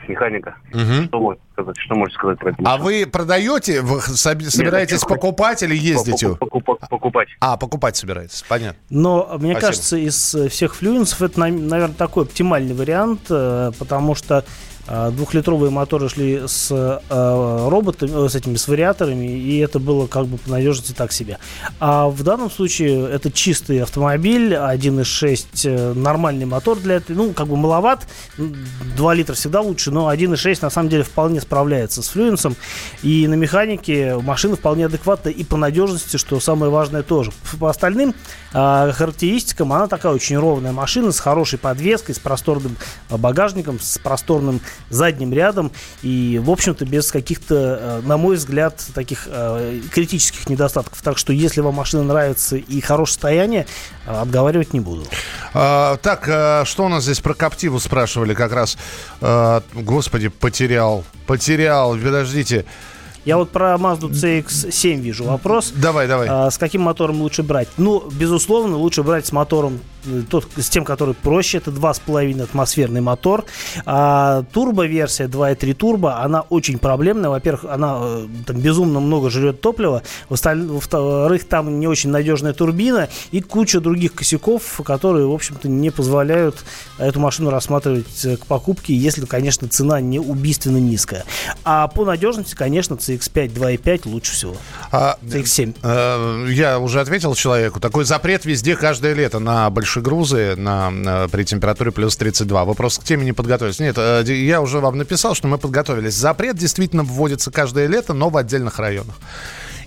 Механика. 0.07 0.55
Мгм. 0.73 1.05
Что 1.07 1.19
можете 1.19 1.43
сказать? 1.53 1.75
Что 1.77 1.95
можете 1.95 2.17
сказать 2.17 2.39
про 2.39 2.49
это? 2.51 2.63
А 2.65 2.77
вы 2.77 3.05
продаете, 3.05 3.81
вы 3.81 3.97
соб- 3.99 4.41
собираетесь 4.49 5.01
хочу- 5.01 5.07
покупать 5.15 5.63
или 5.63 5.75
ездите? 5.75 6.35
Покупать. 6.35 6.79
покупать. 6.89 7.27
А, 7.39 7.57
покупать 7.57 7.97
собираетесь, 7.97 8.43
понятно. 8.47 8.79
Но 8.89 9.27
мне 9.39 9.51
Спасибо. 9.53 9.59
кажется, 9.59 9.97
из 9.97 10.35
э, 10.35 10.49
всех 10.49 10.75
флюенсов 10.75 11.21
это, 11.21 11.39
наверное, 11.39 11.95
такой 11.95 12.23
оптимальный 12.23 12.73
вариант, 12.75 13.21
э, 13.29 13.71
потому 13.79 14.15
что 14.15 14.45
двухлитровые 14.87 15.69
моторы 15.69 16.09
шли 16.09 16.43
с 16.47 16.69
э, 16.71 17.67
роботами, 17.69 18.25
э, 18.25 18.29
с 18.29 18.35
этими 18.35 18.55
с 18.55 18.67
вариаторами, 18.67 19.25
и 19.25 19.57
это 19.59 19.79
было 19.79 20.07
как 20.07 20.27
бы 20.27 20.37
по 20.37 20.49
надежности 20.49 20.93
так 20.93 21.11
себе. 21.11 21.39
А 21.79 22.07
в 22.07 22.23
данном 22.23 22.49
случае 22.49 23.09
это 23.09 23.31
чистый 23.31 23.83
автомобиль, 23.83 24.53
1.6 24.53 25.45
э, 25.65 25.93
нормальный 25.93 26.45
мотор 26.45 26.79
для 26.79 26.95
этой, 26.95 27.15
ну, 27.15 27.33
как 27.33 27.47
бы 27.47 27.57
маловат, 27.57 28.07
м, 28.37 28.55
2 28.95 29.13
литра 29.13 29.33
всегда 29.33 29.61
лучше, 29.61 29.91
но 29.91 30.09
1.6 30.09 30.61
на 30.61 30.69
самом 30.69 30.89
деле 30.89 31.03
вполне 31.03 31.41
справляется 31.41 32.01
с 32.01 32.09
флюенсом, 32.09 32.55
и 33.03 33.27
на 33.27 33.33
механике 33.33 34.17
машина 34.17 34.55
вполне 34.55 34.85
адекватна 34.85 35.29
и 35.29 35.43
по 35.43 35.57
надежности, 35.57 36.17
что 36.17 36.39
самое 36.39 36.71
важное 36.71 37.03
тоже. 37.03 37.31
По 37.59 37.69
остальным 37.69 38.15
а, 38.53 38.91
характеристикам 38.91 39.73
она 39.73 39.87
такая 39.87 40.13
очень 40.13 40.37
ровная 40.37 40.71
машина 40.71 41.11
с 41.11 41.19
хорошей 41.19 41.59
подвеской, 41.59 42.15
с 42.15 42.19
просторным 42.19 42.77
а, 43.09 43.17
багажником, 43.17 43.79
с 43.79 43.97
просторным 43.97 44.61
задним 44.89 45.33
рядом 45.33 45.71
и, 46.01 46.39
в 46.43 46.49
общем-то, 46.49 46.85
без 46.85 47.11
каких-то, 47.11 47.55
а, 47.55 48.01
на 48.01 48.17
мой 48.17 48.35
взгляд, 48.35 48.83
таких 48.93 49.27
а, 49.27 49.79
критических 49.91 50.49
недостатков. 50.49 51.01
Так 51.01 51.17
что, 51.17 51.33
если 51.33 51.61
вам 51.61 51.75
машина 51.75 52.03
нравится 52.03 52.57
и 52.57 52.81
хорошее 52.81 53.13
состояние, 53.13 53.67
а, 54.05 54.21
отговаривать 54.21 54.73
не 54.73 54.79
буду. 54.79 55.05
А, 55.53 55.97
так, 55.97 56.65
что 56.67 56.85
у 56.85 56.89
нас 56.89 57.03
здесь 57.03 57.19
про 57.19 57.33
Коптиву 57.33 57.79
спрашивали 57.79 58.33
как 58.33 58.51
раз? 58.51 58.77
А, 59.21 59.63
господи, 59.73 60.29
потерял, 60.29 61.03
потерял, 61.25 61.95
подождите. 61.95 62.65
Я 63.27 63.35
вот 63.35 63.49
про 63.49 63.73
Mazda 63.73 64.09
CX-7 64.09 65.01
вижу 65.01 65.25
вопрос. 65.25 65.73
Давай, 65.75 66.07
давай. 66.07 66.29
А, 66.31 66.49
с 66.49 66.57
каким 66.57 66.83
мотором 66.83 67.21
лучше 67.21 67.43
брать? 67.43 67.67
Ну, 67.75 68.09
безусловно, 68.09 68.77
лучше 68.77 69.03
брать 69.03 69.25
с 69.25 69.33
мотором, 69.33 69.81
э, 70.05 70.21
тот, 70.29 70.47
с 70.55 70.69
тем, 70.69 70.85
который 70.85 71.13
проще. 71.13 71.57
Это 71.57 71.71
2,5 71.71 72.41
атмосферный 72.41 73.01
мотор. 73.01 73.43
А 73.85 74.43
турбо-версия 74.53 75.27
2,3 75.27 75.73
турбо, 75.73 76.21
она 76.21 76.39
очень 76.39 76.79
проблемная. 76.79 77.29
Во-первых, 77.29 77.65
она 77.65 77.97
э, 77.99 78.27
там 78.45 78.61
безумно 78.61 79.01
много 79.01 79.29
жрет 79.29 79.59
топлива. 79.59 80.03
Во-вторых, 80.29 81.43
там 81.49 81.81
не 81.81 81.87
очень 81.87 82.11
надежная 82.11 82.53
турбина 82.53 83.09
и 83.31 83.41
куча 83.41 83.81
других 83.81 84.13
косяков, 84.13 84.79
которые, 84.85 85.27
в 85.27 85.33
общем-то, 85.33 85.67
не 85.67 85.89
позволяют 85.89 86.63
эту 86.97 87.19
машину 87.19 87.49
рассматривать 87.49 88.23
э, 88.23 88.37
к 88.37 88.45
покупке, 88.45 88.95
если, 88.95 89.25
конечно, 89.25 89.67
цена 89.67 89.99
не 89.99 90.17
убийственно 90.17 90.77
низкая. 90.77 91.25
А 91.65 91.89
по 91.89 92.05
надежности, 92.05 92.55
конечно, 92.55 92.95
CX-5 93.17 93.53
2.5 93.53 94.01
лучше 94.05 94.33
всего. 94.33 94.55
А, 94.91 95.17
CX-7. 95.23 95.75
э, 95.83 96.51
я 96.51 96.79
уже 96.79 97.01
ответил 97.01 97.35
человеку. 97.35 97.79
Такой 97.79 98.05
запрет 98.05 98.45
везде 98.45 98.75
каждое 98.75 99.13
лето 99.13 99.39
на 99.39 99.69
большегрузы 99.69 100.55
на, 100.55 100.89
на- 100.89 101.27
при 101.27 101.43
температуре 101.43 101.91
плюс 101.91 102.15
32. 102.17 102.65
Вы 102.65 102.73
просто 102.75 103.01
к 103.01 103.03
теме 103.03 103.25
не 103.25 103.33
подготовились. 103.33 103.79
Нет, 103.79 103.95
э, 103.97 104.23
я 104.27 104.61
уже 104.61 104.79
вам 104.79 104.97
написал, 104.97 105.35
что 105.35 105.47
мы 105.47 105.57
подготовились. 105.57 106.13
Запрет 106.13 106.57
действительно 106.57 107.03
вводится 107.03 107.51
каждое 107.51 107.87
лето, 107.87 108.13
но 108.13 108.29
в 108.29 108.37
отдельных 108.37 108.79
районах. 108.79 109.15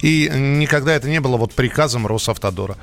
И 0.03 0.31
никогда 0.35 0.93
это 0.95 1.09
не 1.09 1.21
было 1.21 1.37
вот 1.37 1.53
приказом 1.55 2.07
Росавтодора. 2.07 2.77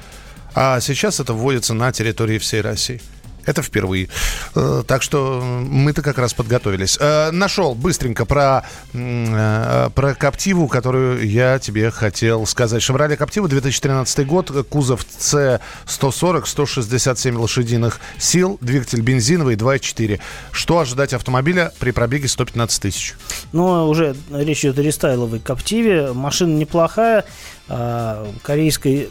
А 0.53 0.79
сейчас 0.79 1.19
это 1.19 1.33
вводится 1.33 1.73
на 1.73 1.91
территории 1.91 2.37
всей 2.39 2.61
России. 2.61 3.01
Это 3.47 3.61
впервые. 3.63 4.09
Э, 4.55 4.83
Так 4.85 5.01
что 5.01 5.41
мы-то 5.41 6.01
как 6.01 6.17
раз 6.19 6.33
подготовились. 6.33 6.97
Э, 6.99 7.31
Нашел 7.31 7.73
быстренько 7.73 8.25
про, 8.25 8.63
э, 8.93 9.89
про 9.95 10.13
Коптиву, 10.13 10.67
которую 10.67 11.27
я 11.27 11.57
тебе 11.57 11.89
хотел 11.89 12.45
сказать. 12.45 12.83
Шевроле 12.83 13.15
Коптива, 13.15 13.47
2013 13.47 14.25
год, 14.25 14.51
кузов 14.69 15.05
С140, 15.19 16.45
167 16.45 17.37
лошадиных 17.37 17.99
сил, 18.19 18.57
двигатель 18.59 19.01
бензиновый 19.01 19.55
2.4. 19.55 20.19
Что 20.51 20.79
ожидать 20.79 21.13
автомобиля 21.13 21.71
при 21.79 21.91
пробеге 21.91 22.27
115 22.27 22.81
тысяч? 22.81 23.15
Но 23.53 23.87
уже 23.87 24.15
речь 24.29 24.59
идет 24.65 24.77
о 24.77 24.81
рестайловой 24.81 25.39
Коптиве. 25.39 26.11
Машина 26.11 26.57
неплохая, 26.57 27.23
а, 27.69 28.29
корейской 28.43 29.09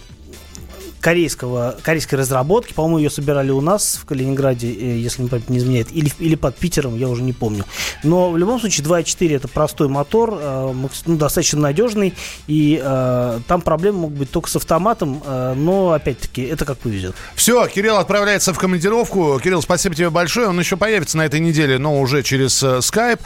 корейского, 1.00 1.76
корейской 1.82 2.16
разработки. 2.16 2.72
По-моему, 2.72 2.98
ее 2.98 3.10
собирали 3.10 3.50
у 3.50 3.60
нас 3.60 3.98
в 4.00 4.06
Калининграде, 4.06 4.68
э, 4.68 4.98
если 4.98 5.22
не 5.22 5.28
память 5.28 5.48
не 5.50 5.58
изменяет, 5.58 5.88
или, 5.92 6.10
или 6.18 6.34
под 6.34 6.56
Питером, 6.56 6.96
я 6.96 7.08
уже 7.08 7.22
не 7.22 7.32
помню. 7.32 7.64
Но 8.02 8.30
в 8.30 8.36
любом 8.36 8.60
случае 8.60 8.86
2.4 8.86 9.36
это 9.36 9.48
простой 9.48 9.88
мотор, 9.88 10.38
э, 10.40 10.72
ну, 11.06 11.16
достаточно 11.16 11.60
надежный, 11.60 12.14
и 12.46 12.80
э, 12.82 13.40
там 13.46 13.60
проблемы 13.60 14.00
могут 14.00 14.18
быть 14.18 14.30
только 14.30 14.50
с 14.50 14.56
автоматом, 14.56 15.22
э, 15.24 15.54
но 15.56 15.92
опять-таки 15.92 16.42
это 16.42 16.64
как 16.64 16.78
повезет. 16.78 17.14
Все, 17.34 17.66
Кирилл 17.68 17.96
отправляется 17.96 18.52
в 18.52 18.58
командировку. 18.58 19.38
Кирилл, 19.42 19.62
спасибо 19.62 19.94
тебе 19.94 20.10
большое. 20.10 20.48
Он 20.48 20.58
еще 20.58 20.76
появится 20.76 21.16
на 21.16 21.26
этой 21.26 21.40
неделе, 21.40 21.78
но 21.78 22.00
уже 22.00 22.22
через 22.22 22.62
э, 22.62 22.80
скайп. 22.80 23.20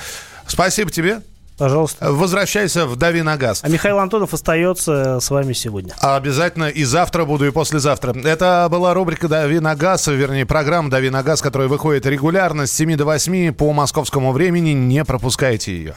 Спасибо 0.46 0.90
тебе. 0.90 1.20
Пожалуйста. 1.60 2.10
Возвращайся 2.10 2.86
в 2.86 2.96
«Дави 2.96 3.20
на 3.20 3.36
газ». 3.36 3.60
А 3.62 3.68
Михаил 3.68 3.98
Антонов 3.98 4.32
остается 4.32 5.20
с 5.20 5.28
вами 5.28 5.52
сегодня. 5.52 5.94
А 6.00 6.16
Обязательно 6.16 6.70
и 6.70 6.84
завтра 6.84 7.26
буду, 7.26 7.46
и 7.46 7.50
послезавтра. 7.50 8.14
Это 8.24 8.66
была 8.70 8.94
рубрика 8.94 9.28
«Дави 9.28 9.60
на 9.60 9.76
газ», 9.76 10.06
вернее, 10.06 10.46
программа 10.46 10.88
«Дави 10.88 11.10
на 11.10 11.22
газ», 11.22 11.42
которая 11.42 11.68
выходит 11.68 12.06
регулярно 12.06 12.66
с 12.66 12.72
7 12.72 12.96
до 12.96 13.04
8 13.04 13.52
по 13.52 13.74
московскому 13.74 14.32
времени. 14.32 14.70
Не 14.70 15.04
пропускайте 15.04 15.76
ее. 15.76 15.96